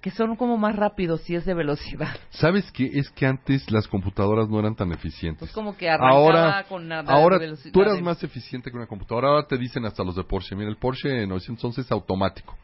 [0.01, 2.17] que son como más rápidos si es de velocidad.
[2.31, 2.87] ¿Sabes qué?
[2.95, 5.41] Es que antes las computadoras no eran tan eficientes.
[5.41, 7.73] Pues como que arrancaba ahora, con nada ahora de velocidad.
[7.75, 9.29] tú eras de- más eficiente que una computadora.
[9.29, 10.57] Ahora te dicen hasta los de Porsche.
[10.57, 12.57] Mira, el Porsche 911 es automático.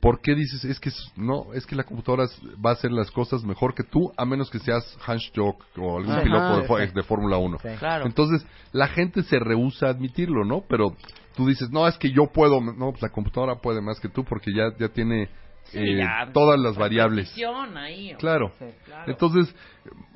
[0.00, 0.64] ¿Por qué dices?
[0.64, 2.26] Es que no, es que la computadora
[2.64, 5.98] va a hacer las cosas mejor que tú, a menos que seas Hans Jock o
[5.98, 7.58] algún Ajá, piloto de, de Fórmula 1.
[7.60, 7.68] Sí.
[7.78, 8.06] Claro.
[8.06, 10.64] Entonces, la gente se rehúsa a admitirlo, ¿no?
[10.66, 10.96] Pero
[11.36, 12.62] tú dices, no, es que yo puedo.
[12.62, 15.28] No, pues la computadora puede más que tú porque ya, ya tiene
[15.74, 17.32] eh, ya, todas las la variables.
[17.76, 18.14] ahí.
[18.18, 18.52] Claro.
[18.58, 19.10] Sí, claro.
[19.10, 19.54] Entonces,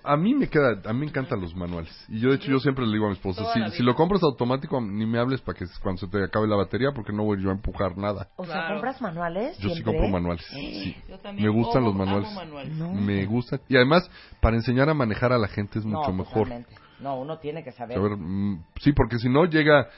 [0.02, 1.90] a mí me queda, a mí me encantan los manuales.
[2.09, 3.42] Y yo, de hecho, yo siempre le digo a mi esposa,
[3.72, 6.90] si, lo compras automático, ni me hables para que cuando se te acabe la batería,
[6.94, 8.28] porque no voy yo a empujar nada.
[8.36, 8.74] O sea, Claro.
[8.74, 9.57] ¿compras manuales?
[9.59, 9.94] Yo sí siempre?
[9.94, 10.44] compro manuales.
[10.50, 10.96] Sí.
[11.09, 12.72] Yo también Me gustan amo- los manuales.
[12.76, 12.92] No.
[12.92, 13.61] Me gustan.
[13.68, 16.44] Y además, para enseñar a manejar a la gente es No, mucho mejor.
[16.44, 16.74] totalmente.
[17.00, 17.96] No, uno tiene que saber.
[17.96, 19.88] Saber, mm, sí, porque si no llega...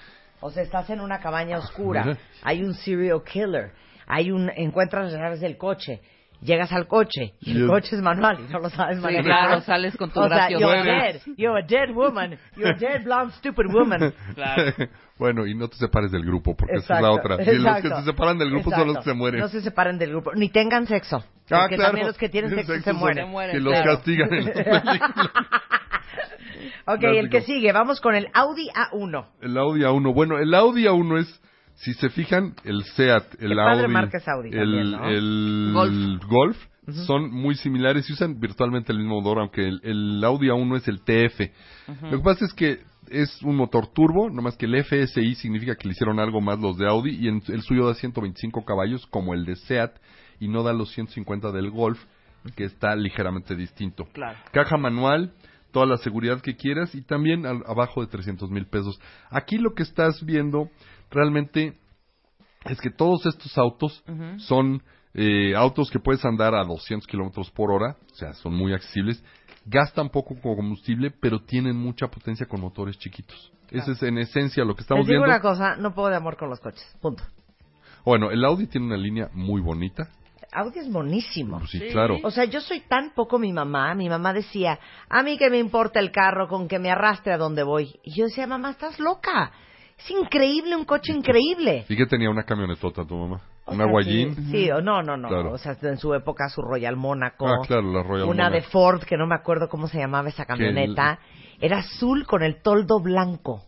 [0.40, 2.18] O sea, estás en una cabaña oscura, Ajá.
[2.42, 3.72] hay un serial killer,
[4.06, 6.00] hay un encuentras las llaves del coche,
[6.42, 9.02] llegas al coche y el Y es- coche es manual y no lo sabes Sí,
[9.02, 9.24] manejar.
[9.24, 13.04] claro, sales con tu o sea, you're dead, you're a dead woman, you're a dead
[13.04, 14.12] blonde stupid woman.
[14.34, 14.72] Claro.
[15.18, 17.42] bueno, y no te separes del grupo, porque esa es la Exacto, otra.
[17.42, 18.00] Y los que exacto.
[18.00, 19.10] se separan del grupo son los que Exacto.
[19.10, 19.40] se mueren.
[19.40, 21.24] No se separen del grupo, ni tengan sexo.
[21.50, 21.90] Ah, Porque claro.
[21.90, 23.24] también los que tienen sexo, se son- mueren.
[23.24, 23.94] Se mueren, Que los claro.
[23.96, 24.82] castigan en películas.
[26.86, 27.46] ok, el que Clásico.
[27.52, 29.26] sigue, vamos con el Audi A1.
[29.42, 30.12] El Audi A1.
[30.14, 31.42] Bueno, el Audi A1 es,
[31.76, 35.08] si se fijan, el Seat, el Audi, marca es Audi el, también, ¿no?
[35.08, 36.26] el Golf.
[36.28, 36.56] Golf,
[37.06, 40.86] son muy similares y usan virtualmente el mismo motor, aunque el, el Audi A1 es
[40.88, 41.40] el TF.
[42.10, 45.88] Lo que pasa es que es un motor turbo, nomás que el FSI significa que
[45.88, 49.34] le hicieron algo más los de Audi y en- el suyo da 125 caballos como
[49.34, 49.92] el de Seat
[50.40, 51.98] y no da los 150 del Golf,
[52.56, 54.04] que está ligeramente distinto.
[54.12, 54.38] Claro.
[54.52, 55.32] Caja manual,
[55.72, 59.00] toda la seguridad que quieras y también al- abajo de 300 mil pesos.
[59.30, 60.70] Aquí lo que estás viendo
[61.10, 61.78] realmente
[62.64, 64.02] es que todos estos autos
[64.38, 64.82] son
[65.14, 69.22] eh, autos que puedes andar a 200 kilómetros por hora, o sea, son muy accesibles,
[69.64, 73.52] gastan poco combustible, pero tienen mucha potencia con motores chiquitos.
[73.70, 75.34] Ese es en esencia lo que estamos Les digo viendo.
[75.34, 77.24] una cosa, no puedo de amor con los coches, punto.
[78.04, 80.08] Bueno, el Audi tiene una línea muy bonita.
[80.52, 81.58] Audi es monísimo.
[81.58, 81.88] Pues sí, Sí.
[81.90, 82.18] claro.
[82.22, 83.92] O sea, yo soy tan poco mi mamá.
[83.96, 84.78] Mi mamá decía,
[85.08, 87.98] a mí que me importa el carro con que me arrastre a donde voy.
[88.04, 89.50] Y yo decía, mamá, estás loca.
[89.98, 91.84] Es increíble, un coche increíble.
[91.88, 93.40] ¿Y que tenía una camionetota tu mamá?
[93.64, 94.34] O ¿Una sea, Guayín?
[94.36, 95.28] Sí, sí, o no, no, no.
[95.28, 95.52] Claro.
[95.52, 97.48] O sea, en su época su Royal Mónaco.
[97.48, 98.70] Ah, claro, la Royal Una de Mónaco.
[98.70, 101.18] Ford, que no me acuerdo cómo se llamaba esa camioneta.
[101.60, 103.62] Era azul con el toldo blanco.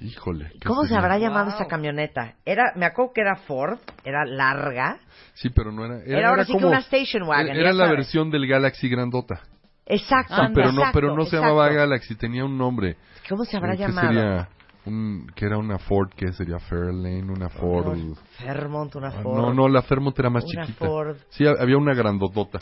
[0.00, 0.50] Híjole.
[0.60, 1.00] ¿qué ¿Cómo se sería?
[1.02, 1.54] habrá llamado Wow.
[1.54, 2.34] esa camioneta?
[2.44, 4.98] Era, me acuerdo que era Ford, era larga.
[5.32, 6.02] Sí, pero no era...
[6.04, 7.56] Era, ahora sí que como- una station wagon.
[7.56, 7.98] Era la sabes.
[7.98, 9.40] versión del Galaxy grandota.
[9.86, 11.46] Exacto, Ah, pero no, exacto, pero no se exacto.
[11.46, 12.96] llamaba Galaxy, tenía un nombre.
[13.28, 14.08] ¿Cómo se habrá ¿Qué llamado?
[14.08, 14.48] sería?
[14.86, 17.86] Un, que era una Ford, que sería Fairlane, una Ford.
[17.96, 19.36] Una Fairmont, una Ah, Ford.
[19.36, 20.86] No, no, la Fairmont era más Una chiquita.
[20.86, 21.16] Ford.
[21.30, 22.58] Sí, ha- había una grandotota.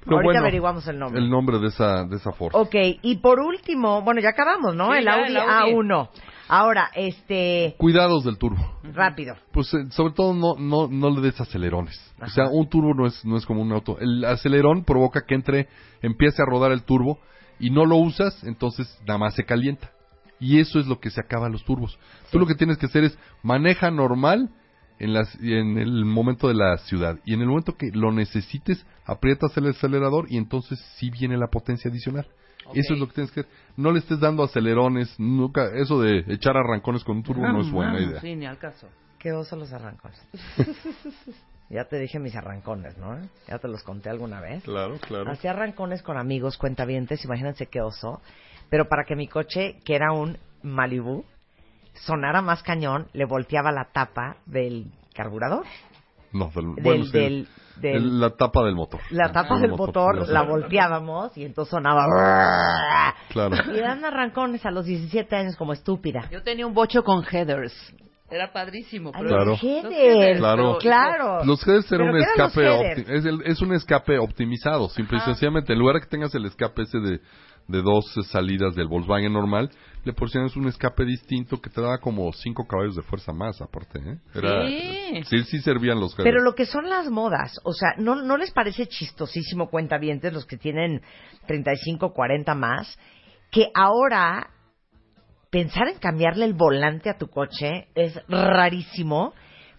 [0.00, 1.20] Pero Ahorita bueno, averiguamos el nombre.
[1.20, 2.52] el nombre de esa, de esa Ford.
[2.54, 4.90] Ok, y por último, bueno, ya acabamos, ¿no?
[4.92, 5.72] Sí, el, ya, Audi el Audi.
[5.72, 6.08] A1.
[6.50, 8.78] Ahora, este, Cuidados del turbo.
[8.94, 9.34] rápido.
[9.52, 11.94] Pues eh, sobre todo no, no, no le des acelerones.
[12.22, 13.98] O sea, un turbo no es, no es como un auto.
[14.00, 15.68] El acelerón provoca que entre,
[16.00, 17.18] empiece a rodar el turbo
[17.60, 19.90] y no lo usas, entonces nada más se calienta.
[20.40, 21.98] Y eso es lo que se acaba a los turbos.
[22.30, 24.50] Tú lo que tienes que hacer es maneja normal
[24.98, 27.18] en, las, en el momento de la ciudad.
[27.24, 31.48] Y en el momento que lo necesites, aprietas el acelerador y entonces sí viene la
[31.48, 32.26] potencia adicional.
[32.74, 33.52] Eso es lo que tienes que hacer.
[33.76, 37.70] No le estés dando acelerones, nunca, eso de echar arrancones con un turbo no es
[37.70, 38.20] buena idea.
[38.20, 38.88] Sí, ni al caso.
[39.18, 40.20] Qué oso los arrancones.
[41.70, 43.18] ya te dije mis arrancones, ¿no?
[43.48, 44.62] Ya te los conté alguna vez.
[44.64, 45.30] Claro, claro.
[45.30, 48.20] Hacía arrancones con amigos, cuentavientes, imagínense qué oso.
[48.70, 51.24] Pero para que mi coche, que era un Malibu,
[51.94, 55.64] sonara más cañón, le volteaba la tapa del carburador.
[56.32, 59.00] No, del, Del- bueno, sí, del- del- el- la tapa del motor.
[59.10, 62.04] La tapa del motor ya la volteábamos y entonces sonaba...
[63.30, 63.56] Claro.
[63.74, 66.28] Y eran arrancones a los 17 años como estúpida.
[66.30, 67.72] Yo tenía un bocho con headers.
[68.30, 69.10] Era padrísimo.
[69.12, 69.44] Pero- Claro.
[69.52, 69.84] los headers.
[69.84, 70.56] Los headers, Claro.
[70.56, 71.44] pero- Claro.
[71.44, 75.72] Los headers eran ¿Pero un escape es, el- es un escape optimizado, simple y sencillamente.
[75.72, 77.20] En lugar de que tengas el escape ese de,
[77.68, 79.70] de dos salidas del Volkswagen normal,
[80.04, 83.98] le porcionas un escape distinto que te daba como cinco caballos de fuerza más, aparte.
[83.98, 85.22] ¿eh?
[85.22, 85.24] Sí.
[85.24, 86.24] sí, sí servían los headers.
[86.24, 90.46] Pero lo que son las modas, o sea, ¿no, ¿no les parece chistosísimo cuentavientes los
[90.46, 91.02] que tienen
[91.46, 92.98] 35, 40 más?
[93.50, 94.48] Que ahora
[95.50, 99.34] pensar en cambiarle el volante a tu coche es rarísimo.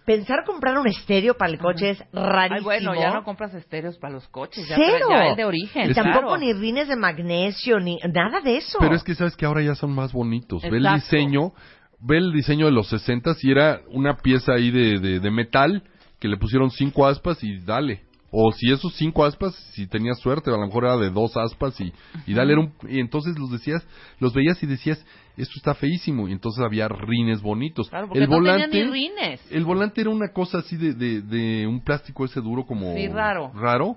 [0.09, 2.71] Pensar comprar un estéreo para el coche es rarísimo.
[2.71, 4.67] Ay, bueno, ya no compras estéreos para los coches.
[4.67, 5.05] Ya, Cero.
[5.07, 5.91] ya el de origen.
[5.91, 6.37] Y tampoco claro.
[6.39, 8.79] ni rines de magnesio, ni nada de eso.
[8.79, 10.63] Pero es que sabes que ahora ya son más bonitos.
[10.63, 11.53] Ve el diseño,
[11.99, 15.83] ve el diseño de los 60 y era una pieza ahí de, de, de metal
[16.19, 18.01] que le pusieron cinco aspas y dale.
[18.31, 21.79] O si esos cinco aspas, si tenías suerte, a lo mejor era de dos aspas
[21.81, 21.91] y,
[22.27, 23.85] y dale era un, y entonces los decías,
[24.19, 25.03] los veías y decías,
[25.35, 27.89] esto está feísimo, y entonces había rines bonitos.
[27.89, 29.51] Claro, porque el no volante, tenía ni rines.
[29.51, 33.07] el volante era una cosa así de, de, de un plástico ese duro como Sí,
[33.07, 33.51] raro.
[33.55, 33.95] raro,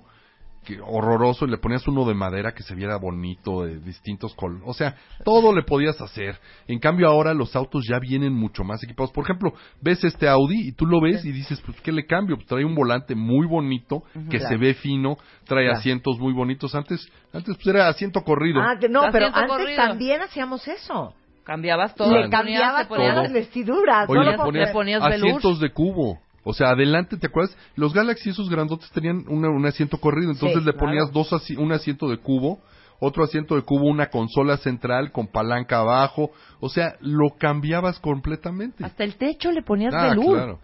[0.63, 4.63] que horroroso, y le ponías uno de madera que se viera bonito, de distintos colores.
[4.65, 6.39] O sea, todo le podías hacer.
[6.67, 9.11] En cambio ahora los autos ya vienen mucho más equipados.
[9.11, 12.35] Por ejemplo, ves este Audi y tú lo ves y dices, pues, ¿qué le cambio?
[12.37, 14.47] Pues trae un volante muy bonito, que Claro.
[14.49, 15.79] se ve fino, trae Claro.
[15.79, 16.73] asientos muy bonitos.
[16.75, 18.61] Antes, antes pues era asiento corrido.
[18.61, 19.75] Ah, que no, pero antes corrido.
[19.75, 21.13] también hacíamos eso.
[21.43, 22.15] Cambiabas todo.
[22.17, 24.09] Le cambiabas todas las vestiduras.
[24.09, 26.19] Oye, no lo le puedo ponías, ponías asientos de cubo.
[26.43, 27.55] O sea, adelante, ¿te acuerdas?
[27.75, 30.31] Los Galaxy, esos grandotes, tenían una- un asiento corrido.
[30.31, 31.13] Entonces Sí, le ponías claro.
[31.13, 32.59] dos asi- un asiento de cubo,
[32.99, 36.31] otro asiento de cubo, una consola central con palanca abajo.
[36.59, 38.83] O sea, lo cambiabas completamente.
[38.85, 40.35] Hasta el techo le ponías Ah, velour.
[40.37, 40.59] claro.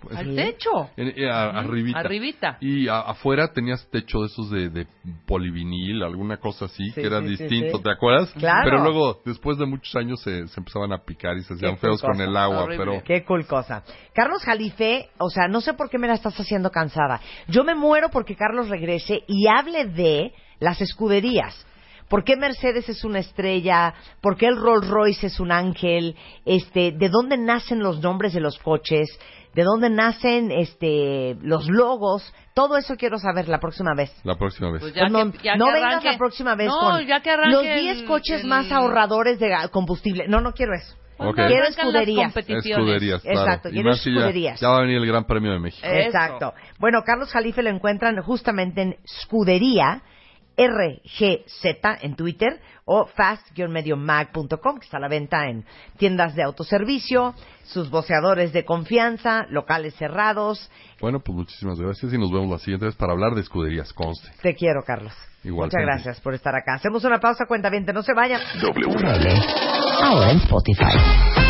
[0.00, 0.90] Pues, Al techo.
[0.96, 1.98] en- eh, a- arribita.
[1.98, 2.56] Arribita.
[2.60, 4.86] Y a- afuera tenías techo de esos de, de
[5.26, 7.82] polivinil, alguna cosa así, Sí, que era sí, distinto, sí.
[7.82, 8.32] ¿te acuerdas?
[8.32, 8.62] Claro.
[8.64, 12.00] Pero luego, después de muchos años, se, se empezaban a picar y se hacían feos
[12.00, 12.12] cosa.
[12.12, 12.84] con el agua, Horrible.
[12.84, 13.04] pero...
[13.04, 13.82] Qué cool cosa.
[14.14, 17.20] Carlos Jalife, o sea, no sé por qué me la estás haciendo cansada.
[17.48, 21.66] Yo me muero porque Carlos regrese y hable de las escuderías.
[22.10, 23.94] ¿Por qué Mercedes es una estrella?
[24.20, 26.16] ¿Por qué el Rolls Royce es un ángel?
[26.44, 29.08] Este, ¿de dónde nacen los nombres de los coches?
[29.54, 32.22] ¿De dónde nacen este los logos?
[32.54, 34.12] Todo eso quiero saber la próxima vez.
[34.24, 34.80] La próxima vez.
[34.82, 36.10] Pues ya Pues no que- ya no que vengas arranque.
[36.12, 39.38] la próxima vez No, con ya que arranque los 10 el- coches el- más ahorradores
[39.38, 40.26] de combustible.
[40.28, 40.96] No, no quiero eso.
[41.18, 41.36] Ok.
[41.36, 42.34] Quiero escuderías.
[42.36, 43.40] Escuderías, claro.
[43.40, 44.60] Exacto, Y quiero que ya- escuderías.
[44.60, 45.86] Ya, va a venir el Gran Premio de México.
[45.86, 45.96] Eso.
[46.08, 46.54] Exacto.
[46.78, 50.02] Bueno, Carlos Jalife lo encuentran justamente en Scudería
[50.60, 55.64] RGZ en Twitter o fast-mag.com, que está a la venta en
[55.96, 60.70] tiendas de autoservicio, sus voceadores de confianza, locales cerrados.
[61.00, 64.28] Bueno, pues muchísimas gracias y nos vemos la siguiente vez para hablar de escuderías, conste.
[64.42, 65.14] Te quiero, Carlos.
[65.42, 66.74] Igual, Muchas gracias por estar acá.
[66.74, 68.40] Hacemos una pausa, cuenta bien, no se vayan.
[68.60, 69.30] W Radio.
[70.02, 71.49] Ahora en Spotify.